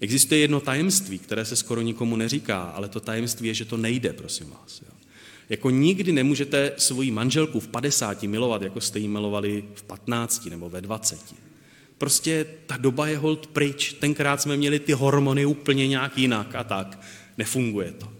Existuje 0.00 0.40
jedno 0.40 0.60
tajemství, 0.60 1.18
které 1.18 1.44
se 1.44 1.56
skoro 1.56 1.80
nikomu 1.80 2.16
neříká, 2.16 2.62
ale 2.62 2.88
to 2.88 3.00
tajemství 3.00 3.48
je, 3.48 3.54
že 3.54 3.64
to 3.64 3.76
nejde, 3.76 4.12
prosím 4.12 4.50
vás. 4.50 4.82
Jo. 4.82 4.95
Jako 5.48 5.70
nikdy 5.70 6.12
nemůžete 6.12 6.72
svoji 6.76 7.10
manželku 7.10 7.60
v 7.60 7.68
50 7.68 8.22
milovat, 8.22 8.62
jako 8.62 8.80
jste 8.80 8.98
ji 8.98 9.08
milovali 9.08 9.64
v 9.74 9.82
15 9.82 10.46
nebo 10.46 10.70
ve 10.70 10.80
20. 10.80 11.34
Prostě 11.98 12.46
ta 12.66 12.76
doba 12.76 13.06
je 13.06 13.18
hold 13.18 13.46
pryč. 13.46 13.92
Tenkrát 13.92 14.42
jsme 14.42 14.56
měli 14.56 14.78
ty 14.78 14.92
hormony 14.92 15.46
úplně 15.46 15.88
nějak 15.88 16.18
jinak 16.18 16.54
a 16.54 16.64
tak. 16.64 17.00
Nefunguje 17.38 17.92
to. 17.92 18.12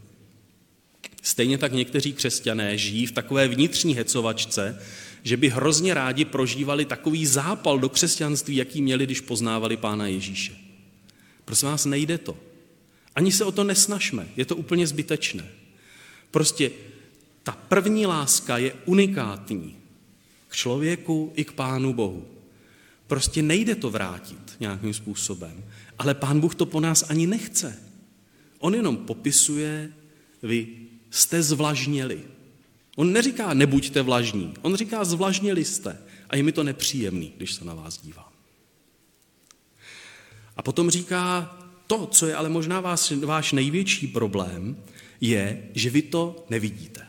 Stejně 1.22 1.58
tak 1.58 1.72
někteří 1.72 2.12
křesťané 2.12 2.78
žijí 2.78 3.06
v 3.06 3.12
takové 3.12 3.48
vnitřní 3.48 3.94
hecovačce, 3.94 4.82
že 5.22 5.36
by 5.36 5.48
hrozně 5.48 5.94
rádi 5.94 6.24
prožívali 6.24 6.84
takový 6.84 7.26
zápal 7.26 7.78
do 7.78 7.88
křesťanství, 7.88 8.56
jaký 8.56 8.82
měli, 8.82 9.04
když 9.04 9.20
poznávali 9.20 9.76
Pána 9.76 10.06
Ježíše. 10.06 10.52
Prosím 11.44 11.68
vás, 11.68 11.84
nejde 11.84 12.18
to. 12.18 12.36
Ani 13.14 13.32
se 13.32 13.44
o 13.44 13.52
to 13.52 13.64
nesnažme, 13.64 14.28
je 14.36 14.44
to 14.44 14.56
úplně 14.56 14.86
zbytečné. 14.86 15.48
Prostě 16.30 16.70
ta 17.46 17.52
první 17.52 18.06
láska 18.06 18.59
je 18.59 18.72
unikátní 18.85 19.76
k 20.48 20.56
člověku 20.56 21.32
i 21.35 21.44
k 21.44 21.52
Pánu 21.52 21.92
Bohu. 21.92 22.26
Prostě 23.06 23.42
nejde 23.42 23.74
to 23.74 23.90
vrátit 23.90 24.56
nějakým 24.61 24.94
způsobem. 24.94 25.64
Ale 25.98 26.14
Pán 26.14 26.40
Bůh 26.40 26.54
to 26.54 26.66
po 26.66 26.80
nás 26.80 27.11
ani 27.11 27.26
nechce. 27.26 27.78
On 28.59 28.74
jenom 28.74 28.96
popisuje, 28.96 29.92
vy 30.42 30.68
jste 31.11 31.42
zvlažněli. 31.42 32.20
On 32.96 33.12
neříká 33.12 33.54
nebuďte 33.54 34.02
vlažní, 34.02 34.54
on 34.62 34.76
říká 34.76 35.04
zvlažněli 35.04 35.64
jste. 35.64 35.98
A 36.30 36.37
je 36.37 36.42
mi 36.42 36.52
to 36.52 36.64
nepříjemný, 36.64 37.32
když 37.37 37.52
se 37.52 37.64
na 37.64 37.74
vás 37.74 38.02
dívám. 38.02 38.32
A 40.56 40.62
potom 40.62 40.90
říká, 40.90 41.56
to, 41.87 42.06
co 42.06 42.26
je 42.26 42.35
ale 42.35 42.48
možná 42.48 42.80
vás, 42.80 43.11
váš 43.11 43.52
největší 43.52 44.06
problém, 44.06 44.76
je, 45.20 45.68
že 45.74 45.90
vy 45.90 46.02
to 46.02 46.46
nevidíte. 46.50 47.05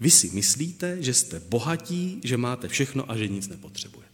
Vy 0.00 0.10
si 0.10 0.30
myslíte, 0.30 1.02
že 1.02 1.14
jste 1.14 1.40
bohatí, 1.40 2.20
že 2.24 2.36
máte 2.36 2.68
všechno 2.68 3.10
a 3.10 3.16
že 3.16 3.28
nic 3.28 3.48
nepotřebujete. 3.48 4.08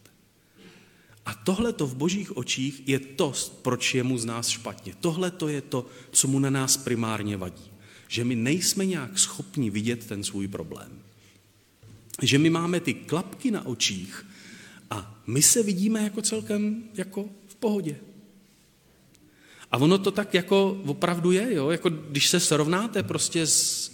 A 1.25 1.33
tohle 1.33 1.73
to 1.73 1.87
v 1.87 1.95
božích 1.95 2.37
očích 2.37 2.87
je 2.87 2.99
to, 2.99 3.33
proč 3.61 3.95
je 3.95 4.03
mu 4.03 4.17
z 4.17 4.25
nás 4.25 4.47
špatně. 4.47 4.93
Tohle 4.99 5.31
to 5.31 5.47
je 5.47 5.61
to, 5.61 5.85
co 6.11 6.27
mu 6.27 6.39
na 6.39 6.49
nás 6.49 6.77
primárně 6.77 7.37
vadí. 7.37 7.71
Že 8.07 8.23
my 8.23 8.35
nejsme 8.35 8.85
nějak 8.85 9.19
schopni 9.19 9.69
vidět 9.69 10.05
ten 10.05 10.23
svůj 10.23 10.47
problém. 10.47 11.01
Že 12.21 12.37
my 12.37 12.49
máme 12.49 12.79
ty 12.79 12.93
klapky 12.93 13.51
na 13.51 13.65
očích 13.65 14.25
a 14.89 15.21
my 15.27 15.41
se 15.41 15.63
vidíme 15.63 16.03
jako 16.03 16.21
celkem 16.21 16.83
jako 16.93 17.29
v 17.47 17.55
pohodě. 17.55 17.97
A 19.71 19.77
ono 19.77 19.97
to 19.97 20.11
tak 20.11 20.33
jako 20.33 20.81
opravdu 20.85 21.31
je, 21.31 21.53
jo? 21.53 21.69
Jako 21.69 21.89
když 21.89 22.29
se 22.29 22.39
srovnáte 22.39 23.03
prostě 23.03 23.47
s, 23.47 23.91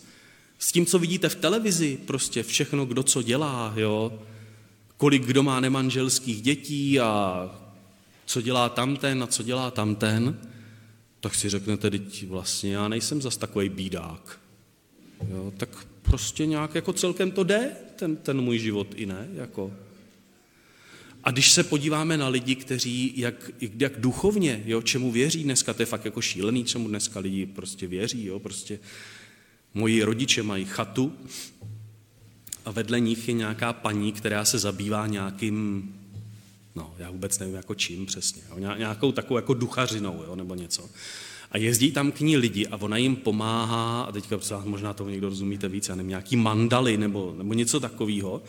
s 0.62 0.72
tím, 0.72 0.86
co 0.86 1.00
vidíte 1.00 1.30
v 1.30 1.36
televizi, 1.36 1.98
prostě 2.06 2.44
všechno, 2.44 2.86
kdo 2.86 3.04
co 3.04 3.22
dělá, 3.22 3.74
jo? 3.78 4.20
kolik 4.98 5.26
kdo 5.26 5.44
má 5.44 5.60
nemanželských 5.60 6.42
dětí 6.42 7.00
a 7.00 7.50
co 8.26 8.42
dělá 8.42 8.70
tamten 8.70 9.24
a 9.24 9.28
co 9.28 9.44
dělá 9.44 9.72
tamten, 9.72 10.38
tak 11.20 11.36
si 11.36 11.50
řeknete, 11.50 11.90
teď 11.90 12.28
vlastně 12.28 12.74
já 12.74 12.88
nejsem 12.88 13.22
zas 13.22 13.38
takový 13.38 13.70
bídák. 13.70 14.40
Jo? 15.30 15.54
Tak 15.58 15.70
prostě 16.02 16.46
nějak 16.46 16.76
jako 16.76 16.94
celkem 16.94 17.32
to 17.32 17.44
jde, 17.44 17.72
ten, 17.96 18.16
ten 18.16 18.42
můj 18.42 18.60
život 18.60 18.88
i 18.96 19.06
ne, 19.06 19.28
jako... 19.34 19.74
A 21.24 21.32
když 21.32 21.52
se 21.52 21.64
podíváme 21.64 22.18
na 22.18 22.28
lidi, 22.28 22.56
kteří 22.56 23.14
jak, 23.16 23.52
jak 23.80 24.00
duchovně, 24.00 24.64
jo, 24.66 24.82
čemu 24.82 25.12
věří 25.12 25.44
dneska, 25.44 25.74
to 25.74 25.82
je 25.82 25.86
fakt 25.86 26.06
jako 26.06 26.22
šílený, 26.22 26.64
čemu 26.64 26.88
dneska 26.88 27.20
lidi 27.20 27.46
prostě 27.46 27.88
věří, 27.88 28.26
jo, 28.26 28.40
prostě 28.40 28.80
moji 29.74 30.04
rodiče 30.04 30.44
mají 30.44 30.66
chatu 30.66 31.14
a 32.66 32.72
vedle 32.72 33.00
nich 33.00 33.28
je 33.28 33.34
nějaká 33.34 33.74
paní, 33.74 34.12
která 34.12 34.46
se 34.46 34.60
zabývá 34.60 35.08
nějakým, 35.08 35.84
no, 36.76 36.94
já 36.98 37.12
vůbec 37.12 37.40
nevím 37.40 37.56
jako 37.56 37.76
čím 37.76 38.06
přesně, 38.06 38.42
jo, 38.50 38.76
nějakou 38.78 39.12
takovou 39.12 39.38
jako 39.38 39.54
duchařinou, 39.54 40.24
jo, 40.28 40.36
nebo 40.36 40.56
něco. 40.56 40.90
A 41.52 41.58
jezdí 41.58 41.92
tam 41.92 42.12
k 42.12 42.20
ní 42.20 42.38
lidi 42.38 42.68
a 42.68 42.78
ona 42.78 42.98
jim 42.98 43.16
pomáhá, 43.16 44.02
a 44.02 44.12
teďka 44.12 44.40
možná 44.64 44.94
tomu 44.94 45.10
někdo 45.10 45.30
rozumíte 45.30 45.68
víc, 45.68 45.90
já 45.90 45.96
nevím, 45.96 46.10
nějaký 46.10 46.36
mandaly 46.36 46.98
nebo, 46.98 47.36
nebo 47.38 47.54
něco 47.54 47.80
takového, 47.80 48.42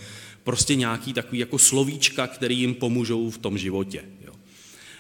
prostě 0.45 0.75
nějaký 0.75 1.13
takový 1.13 1.39
jako 1.39 1.59
slovíčka, 1.59 2.27
který 2.27 2.59
jim 2.59 2.75
pomůžou 2.75 3.31
v 3.31 3.39
tom 3.39 3.59
životě. 3.59 4.05
Jo. 4.27 4.33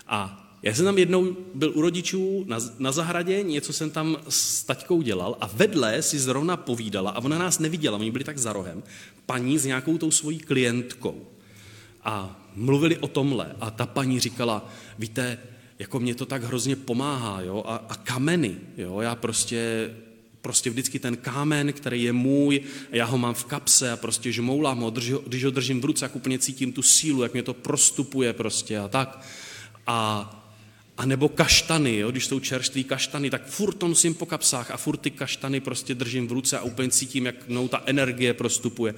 A 0.07 0.42
já 0.63 0.75
jsem 0.75 0.85
tam 0.85 0.99
jednou 0.99 1.37
byl 1.55 1.73
u 1.75 1.81
rodičů 1.81 2.45
na, 2.47 2.59
na 2.79 2.93
zahradě, 2.93 3.43
něco 3.43 3.73
jsem 3.73 3.91
tam 3.91 4.17
s 4.29 4.65
taťkou 4.65 5.03
dělal 5.03 5.37
a 5.41 5.51
vedle 5.55 6.03
si 6.03 6.19
zrovna 6.19 6.57
povídala 6.57 7.11
a 7.11 7.25
ona 7.25 7.39
nás 7.39 7.59
neviděla, 7.59 7.99
oni 7.99 8.11
byli 8.11 8.25
tak 8.25 8.39
za 8.39 8.53
rohem, 8.53 8.83
paní 9.27 9.59
s 9.59 9.65
nějakou 9.65 9.99
tou 9.99 10.11
svojí 10.11 10.39
klientkou. 10.39 11.27
a 12.05 12.39
mluvili 12.55 12.99
o 12.99 13.09
tomhle 13.09 13.57
a 13.61 13.71
ta 13.71 13.87
paní 13.87 14.21
říkala, 14.21 14.69
víte, 14.99 15.39
jako 15.79 16.01
mě 16.01 16.15
to 16.15 16.27
tak 16.27 16.43
hrozně 16.45 16.77
pomáhá, 16.77 17.41
jo, 17.41 17.63
a, 17.67 17.77
a 17.77 17.95
kameny, 17.95 18.57
jo, 18.77 19.01
já 19.01 19.15
prostě, 19.15 19.91
prostě 20.41 20.71
vždycky 20.71 20.99
ten 20.99 21.17
kámen, 21.17 21.73
který 21.73 22.03
je 22.03 22.13
můj, 22.13 22.61
já 22.91 23.05
ho 23.05 23.19
mám 23.19 23.35
v 23.35 23.45
kapse 23.45 23.93
a 23.93 23.97
prostě 23.97 24.33
žmoulám 24.33 24.79
ho, 24.79 24.91
když 25.27 25.45
ho 25.45 25.51
držím 25.51 25.81
v 25.81 25.85
ruce, 25.85 26.05
jak 26.05 26.17
úplně 26.17 26.39
cítím 26.39 26.73
tu 26.73 26.83
sílu, 26.83 27.23
jak 27.23 27.33
mě 27.33 27.43
to 27.43 27.55
prostupuje 27.55 28.33
prostě 28.33 28.79
a 28.79 28.89
tak. 28.89 29.27
A, 29.87 30.39
a 30.99 31.07
nebo 31.07 31.29
kaštany, 31.29 31.97
jo, 31.97 32.11
když 32.11 32.27
jsou 32.27 32.41
čerství 32.41 32.85
kaštany, 32.85 33.31
tak 33.31 33.47
furt 33.47 33.75
to 33.75 33.89
nosím 33.89 34.15
po 34.15 34.27
kapsách 34.27 34.71
a 34.71 34.77
furt 34.77 34.97
ty 34.97 35.11
kaštany 35.11 35.61
prostě 35.61 35.95
držím 35.95 36.29
v 36.29 36.33
ruce 36.33 36.59
a 36.59 36.63
úplně 36.63 36.89
cítím, 36.89 37.27
jak 37.27 37.49
mnou 37.49 37.69
ta 37.69 37.83
energie 37.87 38.35
prostupuje. 38.35 38.95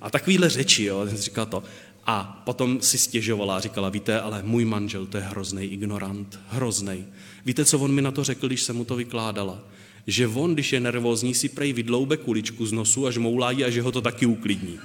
A 0.00 0.10
takovýhle 0.10 0.48
řeči, 0.48 0.84
jo, 0.84 1.06
jsem 1.06 1.16
říkal 1.16 1.46
to. 1.46 1.62
A 2.06 2.42
potom 2.44 2.80
si 2.80 2.98
stěžovala 2.98 3.56
a 3.56 3.60
říkala, 3.60 3.88
víte, 3.88 4.20
ale 4.20 4.42
můj 4.42 4.64
manžel 4.64 5.06
to 5.06 5.16
je 5.16 5.22
hrozný 5.22 5.64
ignorant, 5.64 6.40
hrozný. 6.48 7.06
Víte, 7.46 7.64
co 7.64 7.78
on 7.78 7.92
mi 7.92 8.02
na 8.02 8.10
to 8.10 8.24
řekl, 8.24 8.46
když 8.46 8.62
jsem 8.62 8.76
mu 8.76 8.84
to 8.84 8.96
vykládala? 8.96 9.58
Že 10.06 10.26
on, 10.26 10.54
když 10.54 10.72
je 10.72 10.80
nervózní, 10.80 11.34
si 11.34 11.48
prej 11.48 11.72
vydloube 11.72 12.16
kuličku 12.16 12.66
z 12.66 12.72
nosu 12.72 13.06
a 13.06 13.10
žmoulá 13.10 13.48
a 13.48 13.70
že 13.70 13.82
ho 13.82 13.92
to 13.92 14.00
taky 14.00 14.26
uklidní. 14.26 14.78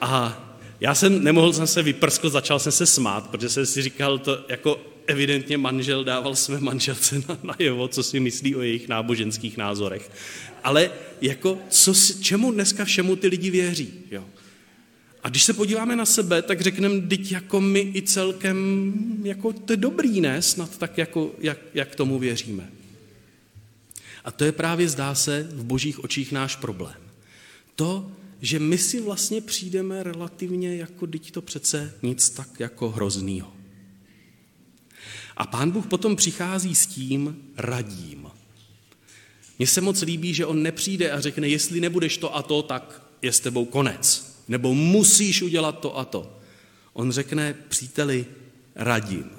A 0.00 0.44
já 0.80 0.94
jsem 0.94 1.24
nemohl 1.24 1.52
jsem 1.52 1.66
se 1.66 1.82
vyprskl, 1.82 2.30
začal 2.30 2.58
jsem 2.58 2.72
se 2.72 2.86
smát, 2.86 3.30
protože 3.30 3.48
jsem 3.48 3.66
si 3.66 3.82
říkal, 3.82 4.18
to 4.18 4.44
jako 4.48 4.80
evidentně 5.10 5.58
manžel 5.58 6.04
dával 6.04 6.36
své 6.36 6.60
manželce 6.60 7.22
na, 7.28 7.38
na 7.42 7.56
jevo, 7.58 7.88
co 7.88 8.02
si 8.02 8.20
myslí 8.20 8.56
o 8.56 8.62
jejich 8.62 8.88
náboženských 8.88 9.56
názorech. 9.56 10.10
Ale 10.64 10.90
jako, 11.20 11.58
co 11.68 11.94
si, 11.94 12.22
čemu 12.22 12.52
dneska 12.52 12.84
všemu 12.84 13.16
ty 13.16 13.26
lidi 13.26 13.50
věří? 13.50 13.92
Jo? 14.10 14.24
A 15.22 15.28
když 15.28 15.42
se 15.42 15.52
podíváme 15.52 15.96
na 15.96 16.06
sebe, 16.06 16.42
tak 16.42 16.60
řekneme, 16.60 17.00
teď 17.00 17.32
jako 17.32 17.60
my 17.60 17.92
i 17.94 18.02
celkem, 18.02 18.92
jako 19.22 19.52
to 19.52 19.72
je 19.72 19.76
dobrý, 19.76 20.20
ne? 20.20 20.42
Snad 20.42 20.78
tak, 20.78 20.98
jako, 20.98 21.34
jak, 21.38 21.58
jak 21.74 21.94
tomu 21.94 22.18
věříme. 22.18 22.70
A 24.24 24.30
to 24.30 24.44
je 24.44 24.52
právě, 24.52 24.88
zdá 24.88 25.14
se, 25.14 25.48
v 25.52 25.64
božích 25.64 26.04
očích 26.04 26.32
náš 26.32 26.56
problém. 26.56 26.96
To, 27.76 28.10
že 28.40 28.58
my 28.58 28.78
si 28.78 29.00
vlastně 29.00 29.40
přijdeme 29.40 30.02
relativně 30.02 30.76
jako, 30.76 31.06
teď 31.06 31.30
to 31.30 31.42
přece 31.42 31.94
nic 32.02 32.30
tak 32.30 32.60
jako 32.60 32.90
hroznýho. 32.90 33.59
A 35.40 35.46
pán 35.46 35.70
Bůh 35.70 35.86
potom 35.86 36.16
přichází 36.16 36.74
s 36.74 36.86
tím 36.86 37.44
radím. 37.56 38.30
Mně 39.58 39.66
se 39.66 39.80
moc 39.80 40.02
líbí, 40.02 40.34
že 40.34 40.46
on 40.46 40.62
nepřijde 40.62 41.10
a 41.10 41.20
řekne, 41.20 41.48
jestli 41.48 41.80
nebudeš 41.80 42.16
to 42.16 42.36
a 42.36 42.42
to, 42.42 42.62
tak 42.62 43.02
je 43.22 43.32
s 43.32 43.40
tebou 43.40 43.64
konec. 43.64 44.34
Nebo 44.48 44.74
musíš 44.74 45.42
udělat 45.42 45.80
to 45.80 45.98
a 45.98 46.04
to. 46.04 46.38
On 46.92 47.12
řekne, 47.12 47.54
příteli, 47.68 48.26
radím. 48.74 49.30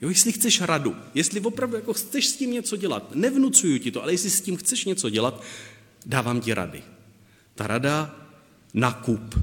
Jo, 0.00 0.08
jestli 0.08 0.32
chceš 0.32 0.60
radu, 0.60 0.96
jestli 1.14 1.40
opravdu 1.40 1.76
jako 1.76 1.92
chceš 1.92 2.26
s 2.26 2.36
tím 2.36 2.50
něco 2.50 2.76
dělat, 2.76 3.14
nevnucuju 3.14 3.78
ti 3.78 3.90
to, 3.90 4.02
ale 4.02 4.12
jestli 4.12 4.30
s 4.30 4.40
tím 4.40 4.56
chceš 4.56 4.84
něco 4.84 5.10
dělat, 5.10 5.42
dávám 6.06 6.40
ti 6.40 6.54
rady. 6.54 6.82
Ta 7.54 7.66
rada 7.66 8.16
nakup. 8.74 9.34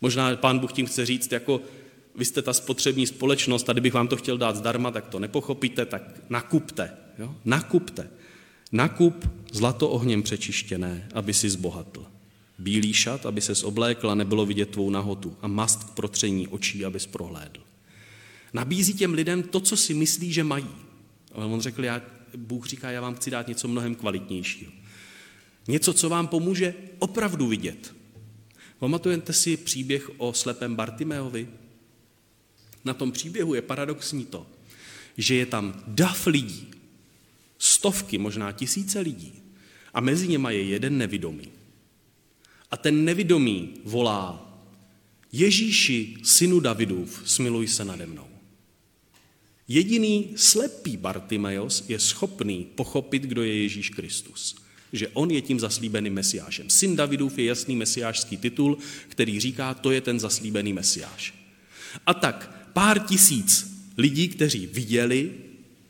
Možná 0.00 0.36
pán 0.36 0.58
Bůh 0.58 0.72
tím 0.72 0.86
chce 0.86 1.06
říct, 1.06 1.32
jako 1.32 1.60
vy 2.20 2.24
jste 2.24 2.42
ta 2.42 2.52
spotřební 2.52 3.06
společnost, 3.06 3.68
a 3.68 3.72
kdybych 3.72 3.94
vám 3.94 4.08
to 4.08 4.16
chtěl 4.16 4.38
dát 4.38 4.56
zdarma, 4.56 4.90
tak 4.90 5.08
to 5.08 5.18
nepochopíte, 5.18 5.86
tak 5.86 6.02
nakupte. 6.28 6.90
Jo? 7.18 7.34
Nakupte. 7.44 8.10
Nakup 8.72 9.28
zlato 9.52 9.90
ohněm 9.90 10.22
přečištěné, 10.22 11.08
aby 11.14 11.34
si 11.34 11.50
zbohatl. 11.50 12.06
Bílý 12.58 12.92
šat, 12.92 13.26
aby 13.26 13.40
se 13.40 13.64
oblékl 13.64 14.10
a 14.10 14.14
nebylo 14.14 14.46
vidět 14.46 14.70
tvou 14.70 14.90
nahotu 14.90 15.36
a 15.42 15.48
mast 15.48 15.84
k 15.84 15.90
protření 15.90 16.48
očí, 16.48 16.84
abys 16.84 17.06
prohlédl. 17.06 17.60
Nabízí 18.52 18.94
těm 18.94 19.14
lidem 19.14 19.42
to, 19.42 19.60
co 19.60 19.76
si 19.76 19.94
myslí, 19.94 20.32
že 20.32 20.44
mají. 20.44 20.70
Ale 21.32 21.46
on 21.46 21.60
řekl, 21.60 21.84
já, 21.84 22.02
Bůh 22.36 22.66
říká, 22.66 22.90
já 22.90 23.00
vám 23.00 23.14
chci 23.14 23.30
dát 23.30 23.48
něco 23.48 23.68
mnohem 23.68 23.94
kvalitnějšího. 23.94 24.72
Něco, 25.68 25.92
co 25.92 26.08
vám 26.08 26.28
pomůže 26.28 26.74
opravdu 26.98 27.46
vidět. 27.46 27.94
Pamatujete 28.78 29.32
si 29.32 29.56
příběh 29.56 30.10
o 30.16 30.32
slepém 30.32 30.76
Bartimeovi? 30.76 31.48
Na 32.84 32.94
tom 32.94 33.12
příběhu 33.12 33.54
je 33.54 33.62
paradoxní 33.62 34.24
to, 34.24 34.46
že 35.16 35.34
je 35.34 35.46
tam 35.46 35.82
dav 35.86 36.26
lidí, 36.26 36.70
stovky, 37.58 38.18
možná 38.18 38.52
tisíce 38.52 39.00
lidí, 39.00 39.32
a 39.94 40.00
mezi 40.00 40.28
něma 40.28 40.50
je 40.50 40.62
jeden 40.62 40.98
nevidomý. 40.98 41.48
A 42.70 42.76
ten 42.76 43.04
nevidomý 43.04 43.74
volá, 43.84 44.46
Ježíši, 45.32 46.16
synu 46.22 46.60
Davidův, 46.60 47.22
smiluj 47.24 47.68
se 47.68 47.84
nade 47.84 48.06
mnou. 48.06 48.26
Jediný 49.68 50.32
slepý 50.36 50.96
Bartimeos 50.96 51.84
je 51.88 51.98
schopný 51.98 52.66
pochopit, 52.74 53.22
kdo 53.22 53.42
je 53.42 53.62
Ježíš 53.62 53.90
Kristus. 53.90 54.56
Že 54.92 55.08
on 55.08 55.30
je 55.30 55.42
tím 55.42 55.60
zaslíbeným 55.60 56.12
mesiášem. 56.12 56.70
Syn 56.70 56.96
Davidův 56.96 57.38
je 57.38 57.44
jasný 57.44 57.76
mesiášský 57.76 58.36
titul, 58.36 58.78
který 59.08 59.40
říká, 59.40 59.74
to 59.74 59.90
je 59.90 60.00
ten 60.00 60.20
zaslíbený 60.20 60.72
mesiáš. 60.72 61.39
A 62.06 62.14
tak 62.14 62.68
pár 62.72 62.98
tisíc 62.98 63.76
lidí, 63.96 64.28
kteří 64.28 64.66
viděli, 64.66 65.32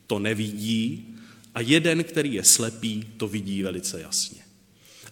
to 0.06 0.18
nevidí 0.18 1.06
a 1.54 1.60
jeden, 1.60 2.04
který 2.04 2.34
je 2.34 2.44
slepý, 2.44 3.06
to 3.16 3.28
vidí 3.28 3.62
velice 3.62 4.00
jasně. 4.00 4.40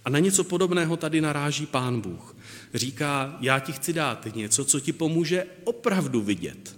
A 0.05 0.11
na 0.11 0.19
něco 0.19 0.45
podobného 0.45 0.97
tady 0.97 1.21
naráží 1.21 1.67
pán 1.67 2.01
Bůh. 2.01 2.37
Říká, 2.75 3.39
já 3.41 3.59
ti 3.59 3.73
chci 3.73 3.93
dát 3.93 4.29
něco, 4.35 4.65
co 4.65 4.81
ti 4.81 4.93
pomůže 4.93 5.47
opravdu 5.65 6.21
vidět. 6.23 6.77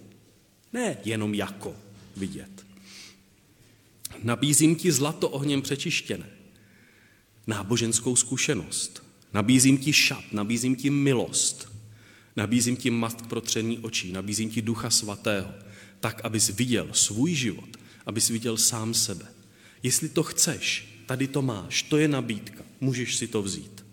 Ne 0.72 0.96
jenom 1.04 1.34
jako 1.34 1.76
vidět. 2.16 2.66
Nabízím 4.22 4.76
ti 4.76 4.92
zlato 4.92 5.28
ohněm 5.28 5.62
přečištěné. 5.62 6.26
Náboženskou 7.46 8.16
zkušenost. 8.16 9.02
Nabízím 9.34 9.78
ti 9.78 9.92
šat, 9.92 10.24
nabízím 10.32 10.76
ti 10.76 10.90
milost. 10.90 11.69
Nabízím 12.40 12.76
ti 12.76 12.90
mast 12.90 13.22
k 13.22 13.26
protření 13.26 13.78
očí, 13.78 14.12
nabízím 14.12 14.50
ti 14.50 14.62
ducha 14.62 14.90
svatého, 14.90 15.54
tak, 16.00 16.20
abys 16.24 16.48
viděl 16.48 16.88
svůj 16.92 17.34
život, 17.34 17.68
abys 18.06 18.28
viděl 18.28 18.56
sám 18.56 18.94
sebe. 18.94 19.26
Jestli 19.82 20.08
to 20.08 20.22
chceš, 20.22 20.88
tady 21.06 21.26
to 21.26 21.42
máš, 21.42 21.82
to 21.82 21.96
je 21.96 22.08
nabídka, 22.08 22.64
můžeš 22.80 23.16
si 23.16 23.28
to 23.28 23.42
vzít. 23.42 23.84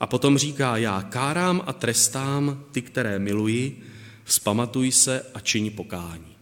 A 0.00 0.06
potom 0.06 0.38
říká, 0.38 0.76
já 0.76 1.02
kárám 1.02 1.62
a 1.66 1.72
trestám 1.72 2.64
ty, 2.72 2.82
které 2.82 3.18
miluji, 3.18 3.82
vzpamatuj 4.24 4.92
se 4.92 5.26
a 5.34 5.40
činí 5.40 5.70
pokání. 5.70 6.36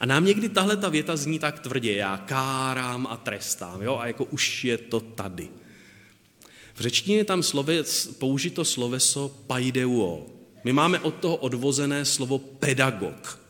A 0.00 0.06
nám 0.06 0.24
někdy 0.24 0.48
tahle 0.48 0.76
ta 0.76 0.88
věta 0.88 1.16
zní 1.16 1.38
tak 1.38 1.60
tvrdě, 1.60 1.96
já 1.96 2.16
kárám 2.16 3.06
a 3.06 3.16
trestám, 3.16 3.82
jo, 3.82 3.96
a 3.96 4.06
jako 4.06 4.24
už 4.24 4.64
je 4.64 4.78
to 4.78 5.00
tady. 5.00 5.48
V 6.74 6.80
řečtině 6.80 7.16
je 7.16 7.24
tam 7.24 7.42
sloves, 7.42 8.06
použito 8.06 8.64
sloveso 8.64 9.36
paideuo. 9.46 10.26
My 10.64 10.72
máme 10.72 11.00
od 11.00 11.14
toho 11.14 11.36
odvozené 11.36 12.04
slovo 12.04 12.38
pedagog. 12.38 13.40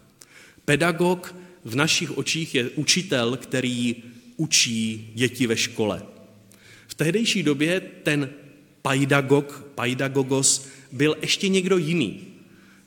Pedagog 0.65 1.35
v 1.65 1.75
našich 1.75 2.19
očích 2.19 2.55
je 2.55 2.71
učitel, 2.71 3.37
který 3.37 3.97
učí 4.37 5.13
děti 5.15 5.47
ve 5.47 5.57
škole. 5.57 6.03
V 6.87 6.95
tehdejší 6.95 7.43
době 7.43 7.81
ten 7.81 8.31
paidagog, 8.83 9.67
paidagogos, 9.75 10.67
byl 10.93 11.17
ještě 11.21 11.49
někdo 11.49 11.79
jiný. 11.79 12.21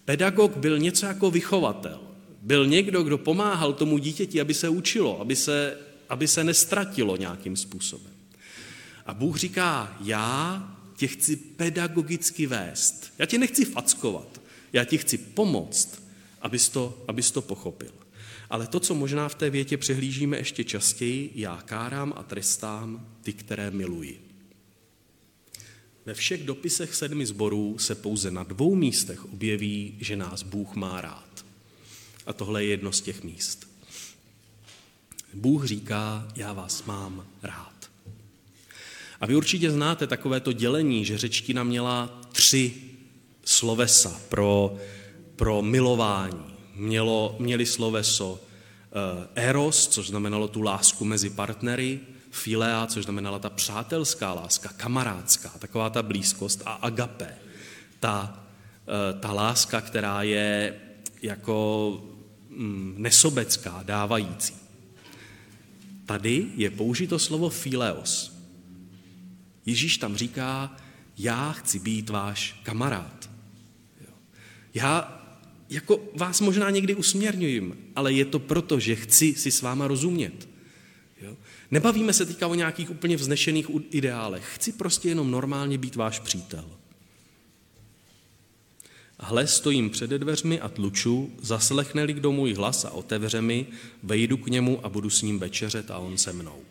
Pedagog 0.05 0.57
byl 0.57 0.79
něco 0.79 1.05
jako 1.05 1.31
vychovatel. 1.31 1.99
Byl 2.41 2.67
někdo, 2.67 3.03
kdo 3.03 3.17
pomáhal 3.17 3.73
tomu 3.73 3.97
dítěti, 3.97 4.41
aby 4.41 4.53
se 4.53 4.69
učilo, 4.69 5.21
aby 5.21 5.35
se, 5.35 5.77
aby 6.09 6.27
se 6.27 6.43
nestratilo 6.43 7.17
nějakým 7.17 7.55
způsobem. 7.55 8.16
A 9.07 9.13
Bůh 9.13 9.37
říká, 9.37 9.97
já 9.99 10.63
tě 10.95 11.07
chci 11.07 11.35
pedagogicky 11.35 12.47
vést. 12.47 13.13
Já 13.17 13.25
tě 13.25 13.37
nechci 13.37 13.65
fackovat, 13.65 14.41
já 14.73 14.85
ti 14.85 14.97
chci 14.97 15.17
pomoct, 15.17 16.03
abys 16.41 16.69
to, 16.69 17.03
abys 17.07 17.31
to 17.31 17.41
pochopil. 17.41 17.91
Ale 18.49 18.67
to, 18.67 18.79
co 18.79 18.95
možná 18.95 19.29
v 19.29 19.35
té 19.35 19.49
větě 19.49 19.77
přehlížíme 19.77 20.37
ještě 20.37 20.63
častěji, 20.63 21.31
já 21.35 21.61
kárám 21.65 22.13
a 22.15 22.23
trestám 22.23 23.07
ty, 23.21 23.33
které 23.33 23.71
miluji. 23.71 24.21
Ve 26.05 26.13
všech 26.13 26.43
dopisech 26.43 26.95
sedmi 26.95 27.25
zborů 27.25 27.77
se 27.77 27.95
pouze 27.95 28.31
na 28.31 28.43
dvou 28.43 28.75
místech 28.75 29.25
objeví, 29.25 29.97
že 29.99 30.15
nás 30.15 30.43
Bůh 30.43 30.75
má 30.75 31.01
rád. 31.01 31.45
A 32.25 32.33
tohle 32.33 32.63
je 32.63 32.69
jedno 32.69 32.91
z 32.91 33.01
těch 33.01 33.23
míst. 33.23 33.67
Bůh 35.33 35.65
říká, 35.65 36.27
já 36.35 36.53
vás 36.53 36.83
mám 36.83 37.27
rád. 37.43 37.76
A 39.21 39.25
vy 39.25 39.35
určitě 39.35 39.71
znáte 39.71 40.07
takovéto 40.07 40.51
dělení, 40.51 41.05
že 41.05 41.17
řečtina 41.17 41.63
měla 41.63 42.21
tři 42.31 42.73
slovesa 43.45 44.21
pro, 44.29 44.77
pro 45.35 45.61
milování. 45.61 46.57
Mělo, 46.75 47.35
měli 47.39 47.65
sloveso 47.65 48.39
eh, 48.43 49.27
eros, 49.35 49.87
což 49.87 50.07
znamenalo 50.07 50.47
tu 50.47 50.61
lásku 50.61 51.05
mezi 51.05 51.29
partnery, 51.29 51.99
filea, 52.31 52.87
což 52.87 53.03
znamenala 53.03 53.39
ta 53.39 53.49
přátelská 53.49 54.33
láska, 54.33 54.69
kamarádská, 54.77 55.49
taková 55.59 55.89
ta 55.89 56.03
blízkost 56.03 56.61
a 56.65 56.71
agape, 56.71 57.37
ta, 57.99 58.43
ta 59.19 59.33
láska, 59.33 59.81
která 59.81 60.23
je 60.23 60.79
jako 61.21 62.01
mm, 62.49 62.95
nesobecká, 62.97 63.83
dávající. 63.83 64.53
Tady 66.05 66.45
je 66.55 66.71
použito 66.71 67.19
slovo 67.19 67.49
fileos. 67.49 68.36
Ježíš 69.67 69.97
tam 69.97 70.15
říká, 70.15 70.77
já 71.17 71.51
chci 71.51 71.79
být 71.79 72.09
váš 72.09 72.59
kamarád. 72.63 73.29
Já 74.73 75.23
jako 75.69 75.99
vás 76.15 76.41
možná 76.41 76.69
někdy 76.69 76.95
usměrňujem, 76.95 77.77
ale 77.95 78.13
je 78.13 78.25
to 78.25 78.39
proto, 78.39 78.79
že 78.79 78.95
chci 78.95 79.33
si 79.33 79.51
s 79.51 79.61
váma 79.61 79.87
rozumět. 79.87 80.49
Jo? 81.21 81.37
Nebavíme 81.71 82.13
se 82.13 82.25
teďka 82.25 82.47
o 82.47 82.55
nějakých 82.55 82.89
úplně 82.89 83.15
vznešených 83.15 83.67
ideálech. 83.89 84.51
Chci 84.55 84.71
prostě 84.71 85.09
jenom 85.09 85.31
normálně 85.31 85.77
být 85.77 85.95
váš 85.95 86.19
přítel. 86.19 86.65
Hle, 89.19 89.47
stojím 89.47 89.89
před 89.89 90.09
dveřmi 90.09 90.59
a 90.59 90.69
tluču, 90.69 91.31
zaslechne-li 91.41 92.13
kdo 92.13 92.31
můj 92.31 92.53
hlas 92.53 92.85
a 92.85 92.91
otevře 92.91 93.41
mi, 93.41 93.67
vejdu 94.03 94.37
k 94.37 94.47
němu 94.47 94.85
a 94.85 94.89
budu 94.89 95.09
s 95.09 95.21
ním 95.21 95.39
večeřet 95.39 95.91
a 95.91 95.97
on 95.97 96.17
se 96.17 96.33
mnou. 96.33 96.61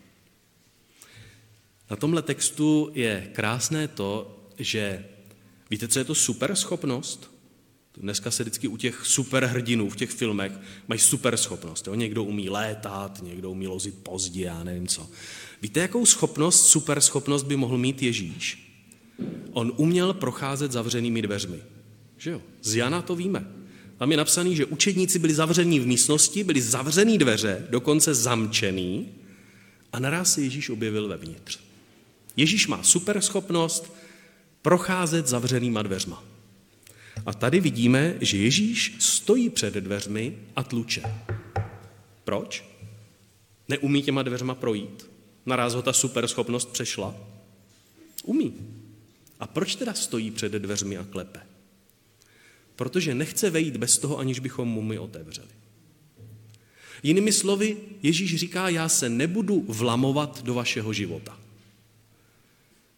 Na 1.91 1.97
tomhle 1.97 2.23
textu 2.23 2.91
je 2.95 3.31
krásné 3.33 3.89
to, 3.89 4.39
že 4.59 5.05
víte, 5.71 5.89
co 5.89 5.99
je 5.99 6.05
to 6.05 6.15
super 6.15 6.57
schopnost? 6.57 7.31
Dneska 7.97 8.31
se 8.31 8.43
vždycky 8.43 8.69
u 8.69 8.77
těch 8.77 9.07
superhrdinů 9.07 9.91
v 9.91 9.97
těch 9.97 10.11
filmech 10.11 10.53
mají 10.89 11.01
super 11.01 11.37
schopnost. 11.37 11.87
Jo? 11.87 11.95
Někdo 11.95 12.25
umí 12.25 12.51
létat, 12.51 13.23
někdo 13.23 13.51
umí 13.51 13.67
lozit 13.67 13.95
pozdě, 14.03 14.45
já 14.45 14.65
nevím 14.65 14.87
co. 14.87 15.09
Víte, 15.63 15.81
jakou 15.81 16.07
schopnost, 16.07 16.67
super 16.67 17.01
schopnost 17.01 17.43
by 17.43 17.57
mohl 17.57 17.79
mít 17.79 18.03
Ježíš? 18.03 18.73
On 19.53 19.73
uměl 19.77 20.15
procházet 20.15 20.73
zavřenými 20.73 21.23
dveřmi. 21.23 21.61
Že 22.19 22.31
jo? 22.31 22.43
Z 22.63 22.75
Jana 22.75 23.03
to 23.03 23.17
víme. 23.17 23.47
Tam 23.97 24.11
je 24.11 24.17
napsaný, 24.17 24.57
že 24.57 24.65
učedníci 24.65 25.19
byli 25.19 25.35
zavření 25.35 25.81
v 25.81 25.87
místnosti, 25.87 26.45
byli 26.45 26.63
zavřený 26.63 27.19
dveře, 27.19 27.67
dokonce 27.71 28.15
zamčený 28.15 29.09
a 29.93 29.99
naraz 29.99 30.35
se 30.35 30.43
Ježíš 30.43 30.71
objevil 30.71 31.09
vevnitř. 31.09 31.66
Ježíš 32.37 32.67
má 32.67 32.83
super 32.83 33.21
schopnost 33.21 33.93
procházet 34.63 35.27
zavřenýma 35.27 35.83
dveřma. 35.83 36.25
A 37.27 37.33
tady 37.33 37.61
vidíme, 37.61 38.15
že 38.21 38.37
Ježíš 38.39 38.97
stojí 38.99 39.51
před 39.51 39.75
dveřmi 39.75 40.39
a 40.57 40.63
tluče. 40.63 41.03
Proč? 42.25 42.65
Neumí 43.69 44.03
těma 44.03 44.23
dveřma 44.23 44.55
projít. 44.55 45.11
Naraz 45.47 45.75
ho 45.75 45.83
ta 45.83 45.93
super 45.93 46.29
schopnost 46.29 46.69
přešla. 46.73 47.15
Umí. 48.25 48.55
A 49.41 49.47
proč 49.47 49.75
teda 49.75 49.95
stojí 49.95 50.31
před 50.31 50.53
dveřmi 50.53 50.97
a 50.97 51.05
klepe? 51.05 51.41
Protože 52.77 53.15
nechce 53.15 53.51
vejít 53.51 53.77
bez 53.77 53.99
toho, 53.99 54.19
aniž 54.19 54.39
bychom 54.39 54.69
mu 54.69 54.83
my 54.83 54.99
otevřeli. 54.99 55.49
Jinými 57.03 57.33
slovy, 57.33 57.77
Ježíš 58.03 58.37
říká, 58.37 58.69
já 58.69 58.89
se 58.89 59.09
nebudu 59.09 59.65
vlamovat 59.69 60.43
do 60.43 60.55
vašeho 60.55 60.93
života. 60.93 61.39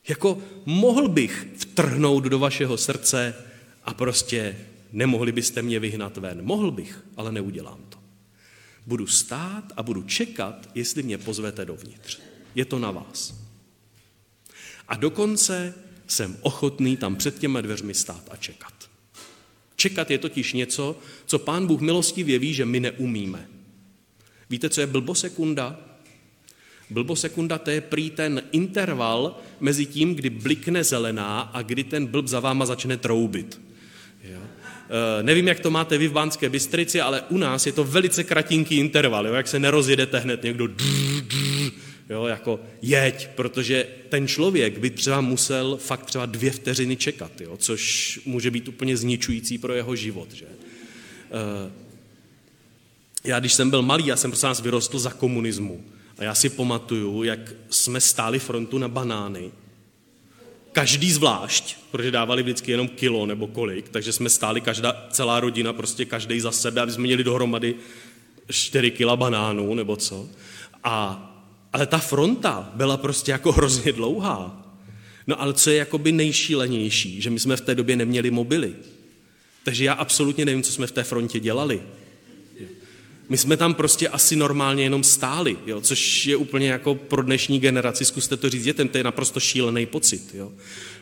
Jako 0.09 0.39
mohl 0.65 1.09
bych 1.09 1.47
vtrhnout 1.57 2.25
do 2.25 2.39
vašeho 2.39 2.77
srdce 2.77 3.35
a 3.85 3.95
prostě 3.95 4.57
nemohli 4.93 5.33
byste 5.33 5.63
mě 5.63 5.81
vyhnat 5.81 6.17
ven. 6.17 6.45
Mohl 6.45 6.71
bych, 6.71 7.05
ale 7.17 7.33
neudělám 7.33 7.81
to. 7.89 7.99
Budu 8.87 9.07
stát 9.07 9.73
a 9.77 9.83
budu 9.83 10.03
čekat, 10.03 10.69
jestli 10.75 11.03
mě 11.03 11.19
pozvete 11.19 11.65
dovnitř. 11.65 12.19
Je 12.55 12.65
to 12.65 12.79
na 12.79 12.91
vás. 12.91 13.35
A 14.89 14.97
dokonce 14.97 15.75
jsem 16.07 16.37
ochotný 16.41 16.97
tam 16.97 17.17
před 17.17 17.39
těma 17.39 17.61
dveřmi 17.61 17.95
stát 17.95 18.29
a 18.31 18.37
čekat. 18.37 18.73
Čekat 19.77 20.11
je 20.11 20.19
totiž 20.19 20.53
něco, 20.53 20.99
co 21.27 21.39
pán 21.39 21.67
Bůh 21.67 21.81
milostivě 21.81 22.39
ví, 22.39 22.55
že 22.55 22.65
my 22.65 22.81
neumíme. 22.81 23.49
Víte, 24.51 24.71
co 24.71 24.81
je 24.81 24.87
blbosekunda? 24.87 25.88
Blbosekunda 26.91 27.59
to 27.59 27.71
je 27.71 27.81
prý 27.81 28.11
ten 28.11 28.43
interval 28.53 29.37
mezi 29.61 29.87
tím, 29.87 30.15
kdy 30.15 30.31
blikne 30.31 30.85
zelená 30.85 31.41
a 31.41 31.63
kdy 31.63 31.85
ten 31.85 32.07
blb 32.07 32.27
za 32.27 32.41
váma 32.41 32.67
začne 32.67 32.97
troubit. 32.97 33.61
Jo? 34.25 34.41
E, 34.41 35.23
nevím, 35.23 35.49
jak 35.49 35.61
to 35.61 35.71
máte 35.71 35.99
vy 35.99 36.09
v 36.09 36.13
Bánské 36.13 36.49
Bystrici, 36.49 37.01
ale 37.01 37.23
u 37.29 37.39
nás 37.39 37.67
je 37.67 37.73
to 37.73 37.85
velice 37.85 38.25
kratinký 38.25 38.77
interval, 38.77 39.27
jo? 39.27 39.35
jak 39.35 39.49
se 39.49 39.59
nerozjedete 39.59 40.19
hned 40.19 40.43
někdo 40.43 40.67
drr, 40.67 41.21
drr, 41.21 41.71
jo? 42.11 42.25
jako 42.27 42.61
jeď, 42.83 43.29
protože 43.29 43.87
ten 44.09 44.29
člověk 44.29 44.79
by 44.79 44.91
třeba 44.91 45.21
musel 45.21 45.77
fakt 45.77 46.07
třeba 46.07 46.27
dvě 46.27 46.51
vteřiny 46.51 46.97
čekat, 46.97 47.41
jo? 47.41 47.57
což 47.57 48.21
může 48.25 48.51
být 48.51 48.69
úplně 48.69 48.97
zničující 48.97 49.59
pro 49.59 49.75
jeho 49.75 49.97
život. 49.97 50.33
Že? 50.33 50.47
E, 50.47 51.71
já, 53.25 53.41
když 53.41 53.53
jsem 53.53 53.71
byl 53.71 53.83
malý, 53.83 54.07
já 54.07 54.17
jsem 54.17 54.31
prostě 54.31 54.47
nás 54.47 54.61
vyrostl 54.61 54.99
za 54.99 55.11
komunismu. 55.11 55.85
A 56.19 56.25
já 56.25 56.35
si 56.35 56.49
pamatuju, 56.49 57.23
jak 57.23 57.41
jsme 57.71 58.01
stáli 58.01 58.39
frontu 58.39 58.79
na 58.79 58.89
banány, 58.89 59.51
každý 60.73 61.13
zvlášť, 61.13 61.77
protože 61.91 62.11
dávali 62.11 62.43
vždycky 62.43 62.71
jenom 62.71 62.89
kilo 62.89 63.27
nebo 63.27 63.47
kolik, 63.47 63.89
takže 63.89 64.13
jsme 64.13 64.31
stáli 64.31 64.61
každá, 64.61 65.09
celá 65.11 65.41
rodina, 65.41 65.73
prostě 65.73 66.05
každý 66.05 66.41
za 66.41 66.53
sebe, 66.53 66.81
aby 66.81 66.93
jsme 66.93 67.03
měli 67.03 67.25
dohromady 67.25 67.75
4 68.51 68.91
kila 68.91 69.17
banánů 69.17 69.75
nebo 69.75 69.97
co. 69.97 70.29
A, 70.85 71.25
ale 71.73 71.87
ta 71.87 71.99
fronta 71.99 72.71
byla 72.75 72.97
prostě 72.97 73.33
jako 73.33 73.53
hrozně 73.53 73.93
dlouhá. 73.93 74.65
No 75.27 75.43
ale 75.43 75.55
co 75.55 75.71
je 75.71 75.77
jakoby 75.77 76.13
nejšílenější, 76.13 77.21
že 77.21 77.31
my 77.31 77.41
jsme 77.41 77.57
v 77.57 77.61
té 77.61 77.75
době 77.75 77.97
neměli 77.97 78.31
mobily. 78.31 78.75
Takže 79.65 79.85
já 79.85 79.93
absolutně 79.93 80.45
nevím, 80.45 80.63
co 80.63 80.73
jsme 80.73 80.87
v 80.87 80.93
té 80.93 81.05
frontě 81.05 81.41
dělali. 81.41 81.83
My 83.29 83.39
jsme 83.39 83.57
tam 83.57 83.75
prostě 83.75 84.09
asi 84.09 84.37
normálně 84.37 84.83
jenom 84.83 85.05
stáli, 85.05 85.57
jo, 85.67 85.81
což 85.81 86.27
je 86.27 86.37
úplně 86.37 86.69
jako 86.69 86.95
pro 86.95 87.23
dnešní 87.23 87.61
generaci, 87.61 88.05
zkuste 88.05 88.37
to 88.37 88.51
říct 88.51 88.65
dětem, 88.65 88.89
to 88.89 88.99
je 88.99 89.05
naprosto 89.05 89.41
šílený 89.41 89.87
pocit. 89.87 90.35
Jo. 90.35 90.53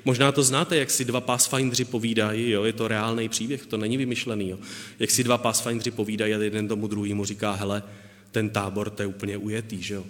Možná 0.05 0.33
to 0.33 0.43
znáte, 0.43 0.77
jak 0.77 0.91
si 0.91 1.05
dva 1.05 1.21
pathfindři 1.21 1.85
povídají, 1.85 2.51
jo, 2.51 2.65
je 2.65 2.73
to 2.73 2.89
reálný 2.89 3.29
příběh, 3.29 3.67
to 3.67 3.77
není 3.77 3.97
vymyšlený. 3.97 4.49
Jo. 4.49 4.59
Jak 4.99 5.11
si 5.11 5.25
dva 5.25 5.39
pathfindři 5.39 5.91
povídají 5.91 6.35
a 6.35 6.39
jeden 6.39 6.69
tomu 6.69 6.87
druhému 6.87 7.25
říká, 7.25 7.53
hele, 7.53 7.83
ten 8.31 8.51
tábor, 8.51 8.91
to 8.91 9.03
je 9.03 9.07
úplně 9.07 9.37
ujetý, 9.37 9.83
že 9.83 9.95
jo. 9.95 10.05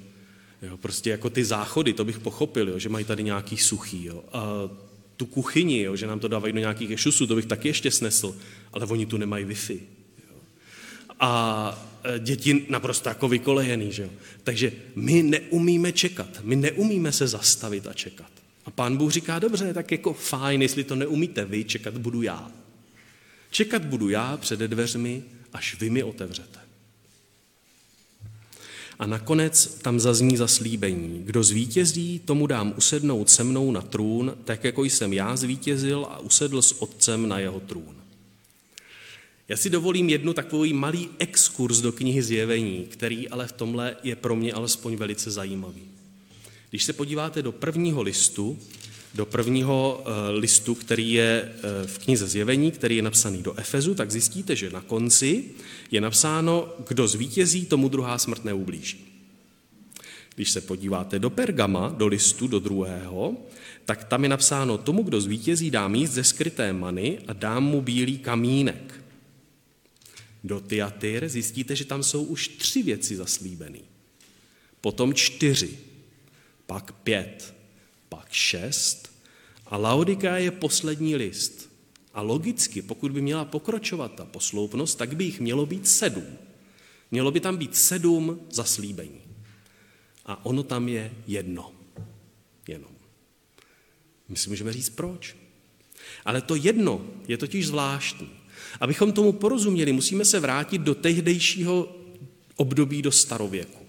jo. 0.63 0.77
Prostě 0.77 1.11
jako 1.11 1.31
ty 1.31 1.45
záchody, 1.45 1.93
to 1.93 2.05
bych 2.05 2.19
pochopil, 2.19 2.69
jo, 2.69 2.79
že 2.79 2.89
mají 2.89 3.05
tady 3.05 3.23
nějaký 3.23 3.57
suchý. 3.57 4.05
Jo. 4.05 4.25
A 4.33 4.43
tu 5.17 5.27
kuchyni, 5.27 5.83
jo, 5.83 5.97
že 5.97 6.07
nám 6.07 6.21
to 6.21 6.29
dávají 6.29 6.53
do 6.53 6.59
nějakých 6.59 7.01
šusů, 7.01 7.27
to 7.27 7.35
bych 7.37 7.47
taky 7.47 7.69
ještě 7.69 7.91
snesl, 7.91 8.37
ale 8.73 8.87
oni 8.87 9.07
tu 9.07 9.17
nemají 9.17 9.45
Wi-Fi. 9.45 9.79
Jo. 10.31 10.37
A 11.21 11.89
děti 12.19 12.67
naprosto 12.69 13.09
jako 13.09 13.29
vykolejený. 13.29 13.93
Že 13.93 14.03
jo? 14.03 14.11
Takže 14.45 14.73
my 14.95 15.23
neumíme 15.23 15.93
čekat, 15.93 16.41
my 16.43 16.57
neumíme 16.57 17.13
se 17.13 17.29
zastavit 17.29 17.87
a 17.87 17.93
čekat. 17.93 18.31
A 18.65 18.71
pán 18.71 18.97
Bůh 18.97 19.13
říká, 19.13 19.39
dobře, 19.39 19.75
tak 19.75 19.93
jako 19.93 20.13
fajn, 20.13 20.63
jestli 20.63 20.85
to 20.85 20.97
neumíte 20.97 21.45
vy, 21.45 21.65
čekat 21.65 21.99
budu 21.99 22.23
já. 22.23 22.51
Čekat 23.51 23.85
budu 23.85 24.09
já 24.09 24.37
před 24.37 24.61
dveřmi, 24.61 25.23
až 25.53 25.81
vy 25.81 25.91
mi 25.91 26.03
otevřete. 26.03 26.59
A 28.99 29.07
nakonec 29.07 29.79
tam 29.83 30.01
zazní 30.01 30.37
zaslíbení. 30.37 31.23
Kdo 31.25 31.43
zvítězí, 31.43 32.19
tomu 32.25 32.47
dám 32.47 32.75
usednout 32.77 33.31
se 33.31 33.45
mnou 33.45 33.73
na 33.73 33.81
trůn, 33.81 34.37
tak 34.45 34.65
jako 34.65 34.85
jsem 34.85 35.13
já 35.13 35.37
zvítězil 35.37 36.07
a 36.11 36.19
usedl 36.19 36.63
s 36.63 36.83
otcem 36.83 37.29
na 37.29 37.39
jeho 37.39 37.61
trůn. 37.61 37.95
Já 39.49 39.57
si 39.57 39.71
dovolím 39.71 40.09
jednu 40.09 40.33
takový 40.33 40.73
malý 40.73 41.09
exkurs 41.19 41.81
do 41.81 41.93
knihy 41.93 42.23
Zjevení, 42.23 42.87
který 42.89 43.29
ale 43.29 43.47
v 43.47 43.53
tomhle 43.53 43.97
je 44.03 44.17
pro 44.17 44.37
mě 44.37 44.53
alespoň 44.53 44.97
velice 44.97 45.31
zajímavý. 45.31 45.83
Když 46.71 46.85
se 46.85 46.93
podíváte 46.93 47.43
do 47.43 47.53
prvního 47.53 48.03
listu, 48.03 48.59
do 49.15 49.27
prvního 49.27 50.05
eh, 50.05 50.31
listu, 50.31 50.75
který 50.75 51.13
je 51.13 51.53
eh, 51.53 51.87
v 51.87 51.99
knize 51.99 52.29
Zjevení, 52.29 52.71
který 52.71 52.97
je 52.97 53.03
napsaný 53.03 53.43
do 53.43 53.59
Efezu, 53.59 53.95
tak 53.95 54.11
zjistíte, 54.11 54.57
že 54.57 54.71
na 54.71 54.81
konci 54.81 55.45
je 55.91 56.01
napsáno, 56.01 56.69
kdo 56.89 57.09
zvítězí, 57.09 57.67
tomu 57.67 57.89
druhá 57.89 58.19
smrt 58.19 58.45
neublíží. 58.45 59.07
Když 60.35 60.51
se 60.51 60.61
podíváte 60.61 61.19
do 61.19 61.31
Pergama, 61.31 61.89
do 61.89 62.07
listu, 62.07 62.47
do 62.47 62.59
druhého, 62.59 63.37
tak 63.85 64.05
tam 64.05 64.23
je 64.23 64.29
napsáno, 64.29 64.79
tomu, 64.79 65.03
kdo 65.03 65.21
zvítězí, 65.21 65.71
dám 65.71 65.95
jíst 65.95 66.11
ze 66.11 66.25
skryté 66.25 66.73
many 66.73 67.19
a 67.29 67.33
dám 67.33 67.65
mu 67.65 67.83
bílý 67.83 68.19
kamínek 68.19 69.06
do 70.47 70.61
Tiatyr, 70.61 71.29
zjistíte, 71.29 71.77
že 71.77 71.85
tam 71.85 72.03
jsou 72.03 72.25
už 72.25 72.49
tři 72.49 72.83
věci 72.83 73.17
zaslíbené. 73.17 73.79
Potom 74.81 75.15
čtyři, 75.15 75.79
pak 76.67 76.93
pět, 76.93 77.55
pak 78.09 78.33
šest 78.33 79.13
a 79.67 79.77
Laodika 79.77 80.39
je 80.39 80.51
poslední 80.51 81.17
list. 81.17 81.71
A 82.15 82.23
logicky, 82.23 82.83
pokud 82.83 83.13
by 83.13 83.21
měla 83.21 83.45
pokročovat 83.45 84.15
ta 84.15 84.25
posloupnost, 84.25 84.99
tak 84.99 85.17
by 85.17 85.25
jich 85.25 85.41
mělo 85.41 85.67
být 85.67 85.89
sedm. 85.89 86.39
Mělo 87.11 87.31
by 87.31 87.41
tam 87.41 87.57
být 87.57 87.77
sedm 87.77 88.41
zaslíbení. 88.51 89.21
A 90.27 90.45
ono 90.47 90.63
tam 90.63 90.89
je 90.89 91.15
jedno. 91.27 91.73
Jenom. 92.69 92.91
My 94.29 94.37
si 94.37 94.49
můžeme 94.49 94.73
říct 94.73 94.91
proč. 94.91 95.37
Ale 96.25 96.41
to 96.41 96.55
jedno 96.55 97.07
je 97.29 97.37
totiž 97.37 97.67
zvláštní. 97.67 98.31
Abychom 98.81 99.13
tomu 99.13 99.33
porozuměli, 99.33 99.93
musíme 99.93 100.25
se 100.25 100.41
vrátit 100.41 100.81
do 100.81 100.95
tehdejšího 100.95 101.97
období 102.57 103.03
do 103.03 103.13
starověku. 103.13 103.87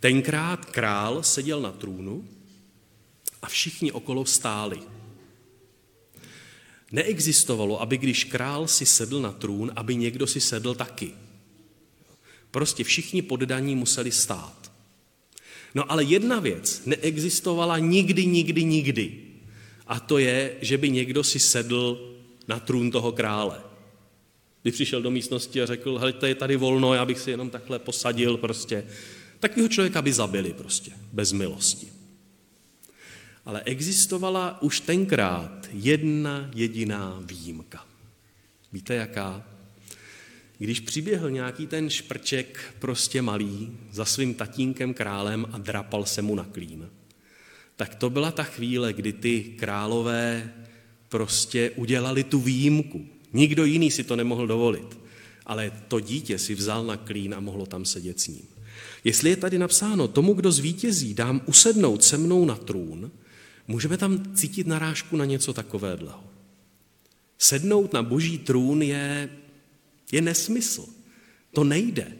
Tenkrát 0.00 0.64
král 0.64 1.22
seděl 1.22 1.60
na 1.60 1.72
trůnu 1.72 2.28
a 3.42 3.46
všichni 3.46 3.92
okolo 3.92 4.24
stáli. 4.24 4.80
Neexistovalo, 6.92 7.82
aby 7.82 7.98
když 7.98 8.24
král 8.24 8.68
si 8.68 8.86
sedl 8.86 9.20
na 9.20 9.32
trůn, 9.32 9.72
aby 9.76 9.96
někdo 9.96 10.26
si 10.26 10.40
sedl 10.40 10.74
taky. 10.74 11.10
Prostě 12.50 12.84
všichni 12.84 13.22
poddaní 13.22 13.76
museli 13.76 14.12
stát. 14.12 14.72
No 15.74 15.92
ale 15.92 16.04
jedna 16.04 16.40
věc 16.40 16.82
neexistovala 16.86 17.78
nikdy, 17.78 18.26
nikdy, 18.26 18.64
nikdy. 18.64 19.20
A 19.86 20.00
to 20.00 20.18
je, 20.18 20.56
že 20.60 20.78
by 20.78 20.90
někdo 20.90 21.24
si 21.24 21.38
sedl 21.38 22.14
na 22.48 22.60
trůn 22.60 22.90
toho 22.90 23.12
krále. 23.12 23.73
Když 24.64 24.74
přišel 24.74 25.02
do 25.02 25.10
místnosti 25.10 25.62
a 25.62 25.66
řekl, 25.66 25.98
hele, 25.98 26.12
to 26.12 26.26
je 26.26 26.34
tady 26.34 26.56
volno, 26.56 26.94
já 26.94 27.04
bych 27.04 27.18
si 27.18 27.30
jenom 27.30 27.50
takhle 27.50 27.78
posadil 27.78 28.36
prostě. 28.36 28.84
Takového 29.40 29.68
člověka 29.68 30.02
by 30.02 30.12
zabili 30.12 30.52
prostě, 30.52 30.92
bez 31.12 31.32
milosti. 31.32 31.88
Ale 33.44 33.62
existovala 33.64 34.62
už 34.62 34.80
tenkrát 34.80 35.68
jedna 35.72 36.50
jediná 36.54 37.20
výjimka. 37.24 37.86
Víte 38.72 38.94
jaká? 38.94 39.44
Když 40.58 40.80
přiběhl 40.80 41.30
nějaký 41.30 41.66
ten 41.66 41.90
šprček 41.90 42.74
prostě 42.78 43.22
malý 43.22 43.78
za 43.92 44.04
svým 44.04 44.34
tatínkem 44.34 44.94
králem 44.94 45.46
a 45.52 45.58
drapal 45.58 46.04
se 46.04 46.22
mu 46.22 46.34
na 46.34 46.44
klín, 46.44 46.90
tak 47.76 47.94
to 47.94 48.10
byla 48.10 48.30
ta 48.30 48.42
chvíle, 48.42 48.92
kdy 48.92 49.12
ty 49.12 49.44
králové 49.44 50.52
prostě 51.08 51.70
udělali 51.70 52.24
tu 52.24 52.40
výjimku. 52.40 53.13
Nikdo 53.34 53.64
jiný 53.64 53.90
si 53.90 54.04
to 54.04 54.16
nemohl 54.16 54.46
dovolit. 54.46 54.98
Ale 55.46 55.72
to 55.88 56.00
dítě 56.00 56.38
si 56.38 56.54
vzal 56.54 56.84
na 56.86 56.96
klín 56.96 57.34
a 57.34 57.40
mohlo 57.40 57.66
tam 57.66 57.84
sedět 57.84 58.20
s 58.20 58.28
ním. 58.28 58.48
Jestli 59.04 59.30
je 59.30 59.36
tady 59.36 59.58
napsáno, 59.58 60.08
tomu, 60.08 60.34
kdo 60.34 60.52
zvítězí, 60.52 61.14
dám 61.14 61.40
usednout 61.46 62.04
se 62.04 62.18
mnou 62.18 62.44
na 62.44 62.54
trůn, 62.54 63.10
můžeme 63.68 63.96
tam 63.96 64.34
cítit 64.34 64.66
narážku 64.66 65.16
na 65.16 65.24
něco 65.24 65.52
takového. 65.52 66.24
Sednout 67.38 67.92
na 67.92 68.02
boží 68.02 68.38
trůn 68.38 68.82
je, 68.82 69.30
je 70.12 70.20
nesmysl. 70.20 70.86
To 71.52 71.64
nejde. 71.64 72.12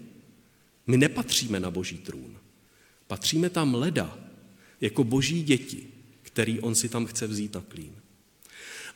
My 0.86 0.96
nepatříme 0.96 1.60
na 1.60 1.70
boží 1.70 1.98
trůn. 1.98 2.36
Patříme 3.06 3.50
tam 3.50 3.74
leda, 3.74 4.18
jako 4.80 5.04
boží 5.04 5.42
děti, 5.42 5.88
který 6.22 6.60
on 6.60 6.74
si 6.74 6.88
tam 6.88 7.06
chce 7.06 7.26
vzít 7.26 7.54
na 7.54 7.60
klín. 7.60 7.92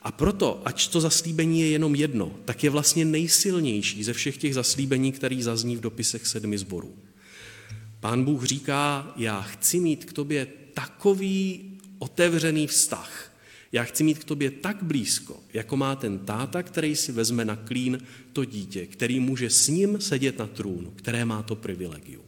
A 0.01 0.11
proto, 0.11 0.61
ač 0.65 0.87
to 0.87 1.01
zaslíbení 1.01 1.61
je 1.61 1.69
jenom 1.69 1.95
jedno, 1.95 2.35
tak 2.45 2.63
je 2.63 2.69
vlastně 2.69 3.05
nejsilnější 3.05 4.03
ze 4.03 4.13
všech 4.13 4.37
těch 4.37 4.53
zaslíbení, 4.53 5.11
který 5.11 5.43
zazní 5.43 5.75
v 5.75 5.81
dopisech 5.81 6.27
sedmi 6.27 6.57
zborů. 6.57 6.95
Pán 7.99 8.23
Bůh 8.23 8.43
říká, 8.43 9.13
já 9.17 9.41
chci 9.41 9.79
mít 9.79 10.05
k 10.05 10.13
tobě 10.13 10.47
takový 10.73 11.65
otevřený 11.99 12.67
vztah. 12.67 13.25
Já 13.71 13.83
chci 13.83 14.03
mít 14.03 14.19
k 14.19 14.23
tobě 14.23 14.51
tak 14.51 14.83
blízko, 14.83 15.39
jako 15.53 15.77
má 15.77 15.95
ten 15.95 16.19
táta, 16.19 16.63
který 16.63 16.95
si 16.95 17.11
vezme 17.11 17.45
na 17.45 17.55
klín 17.55 18.01
to 18.33 18.45
dítě, 18.45 18.85
který 18.85 19.19
může 19.19 19.49
s 19.49 19.67
ním 19.67 20.01
sedět 20.01 20.37
na 20.37 20.47
trůnu, 20.47 20.91
které 20.91 21.25
má 21.25 21.43
to 21.43 21.55
privilegium. 21.55 22.25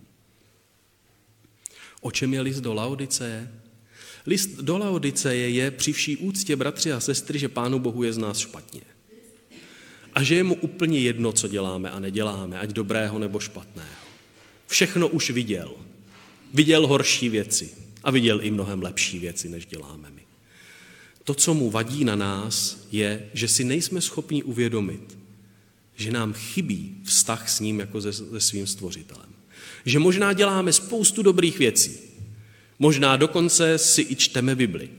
O 2.01 2.11
čem 2.11 2.34
je 2.34 2.41
list 2.41 2.59
do 2.59 2.74
Laodice? 2.74 3.51
List 4.26 4.49
do 4.49 4.78
Laodiceje 4.78 5.49
je 5.49 5.72
při 5.72 5.93
vší 5.93 6.17
úctě, 6.17 6.55
bratři 6.55 6.91
a 6.91 6.99
sestry, 6.99 7.39
že 7.39 7.49
Pánu 7.49 7.80
Bohu 7.80 8.03
je 8.03 8.13
z 8.13 8.17
nás 8.17 8.38
špatně. 8.38 8.82
A 10.13 10.24
že 10.24 10.36
je 10.36 10.43
mu 10.43 10.55
úplně 10.55 10.99
jedno, 10.99 11.32
co 11.32 11.47
děláme 11.47 11.91
a 11.91 11.99
neděláme, 11.99 12.59
ať 12.59 12.69
dobrého 12.69 13.19
nebo 13.19 13.39
špatného. 13.39 13.89
Všechno 14.67 15.07
už 15.07 15.30
viděl. 15.30 15.72
Viděl 16.53 16.88
horší 16.88 17.30
věci 17.30 17.69
a 18.03 18.11
viděl 18.11 18.39
i 18.43 18.51
mnohem 18.51 18.82
lepší 18.82 19.19
věci, 19.19 19.49
než 19.49 19.65
děláme 19.65 20.11
my. 20.11 20.22
To, 21.24 21.34
co 21.34 21.53
mu 21.53 21.72
vadí 21.72 22.05
na 22.05 22.15
nás, 22.15 22.88
je, 22.91 23.30
že 23.34 23.47
si 23.47 23.63
nejsme 23.63 24.01
schopni 24.01 24.43
uvědomit, 24.43 25.17
že 25.95 26.11
nám 26.11 26.34
chybí 26.34 26.97
vztah 27.03 27.49
s 27.49 27.59
ním 27.59 27.80
jako 27.80 28.01
se, 28.01 28.13
se 28.13 28.39
svým 28.39 28.67
stvořitelem. 28.67 29.30
Že 29.86 29.99
možná 29.99 30.34
děláme 30.34 30.74
spoustu 30.74 31.22
dobrých 31.22 31.59
věcí, 31.59 32.11
Možná 32.82 33.17
dokonce 33.17 33.77
si 33.77 34.01
i 34.09 34.15
čteme 34.15 34.55
Bibli, 34.55 34.89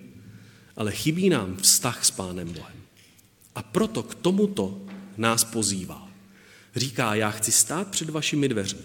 ale 0.76 0.92
chybí 0.92 1.28
nám 1.28 1.56
vztah 1.56 2.04
s 2.04 2.10
Pánem 2.10 2.52
Bohem. 2.52 2.76
A 3.54 3.62
proto 3.62 4.02
k 4.02 4.14
tomuto 4.14 4.82
nás 5.16 5.44
pozývá. 5.44 6.08
Říká, 6.76 7.14
já 7.14 7.30
chci 7.30 7.52
stát 7.52 7.88
před 7.88 8.10
vašimi 8.10 8.48
dveřmi, 8.48 8.80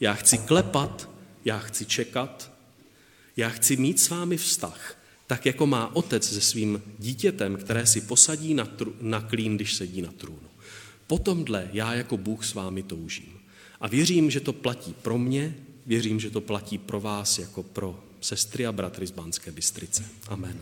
já 0.00 0.14
chci 0.14 0.38
klepat, 0.38 1.10
já 1.44 1.58
chci 1.58 1.86
čekat, 1.86 2.52
já 3.36 3.48
chci 3.48 3.76
mít 3.76 4.00
s 4.00 4.08
vámi 4.08 4.36
vztah, 4.36 4.96
tak 5.26 5.46
jako 5.46 5.66
má 5.66 5.96
otec 5.96 6.28
se 6.28 6.40
svým 6.40 6.82
dítětem, 6.98 7.56
které 7.56 7.86
si 7.86 8.00
posadí 8.00 8.54
na, 8.54 8.64
tru, 8.64 8.94
na 9.00 9.20
klín, 9.20 9.56
když 9.56 9.74
sedí 9.74 10.02
na 10.02 10.12
trůnu. 10.12 10.48
Potomhle 11.06 11.68
já 11.72 11.94
jako 11.94 12.16
Bůh 12.16 12.46
s 12.46 12.54
vámi 12.54 12.82
toužím. 12.82 13.40
A 13.80 13.88
věřím, 13.88 14.30
že 14.30 14.40
to 14.40 14.52
platí 14.52 14.94
pro 15.02 15.18
mě, 15.18 15.54
věřím, 15.86 16.20
že 16.20 16.30
to 16.30 16.40
platí 16.40 16.78
pro 16.78 17.00
vás 17.00 17.38
jako 17.38 17.62
pro 17.62 18.07
sestry 18.20 18.66
a 18.66 18.72
bratry 18.72 19.06
z 19.06 19.10
Banské 19.10 19.52
Bystrice. 19.52 20.04
Amen. 20.28 20.58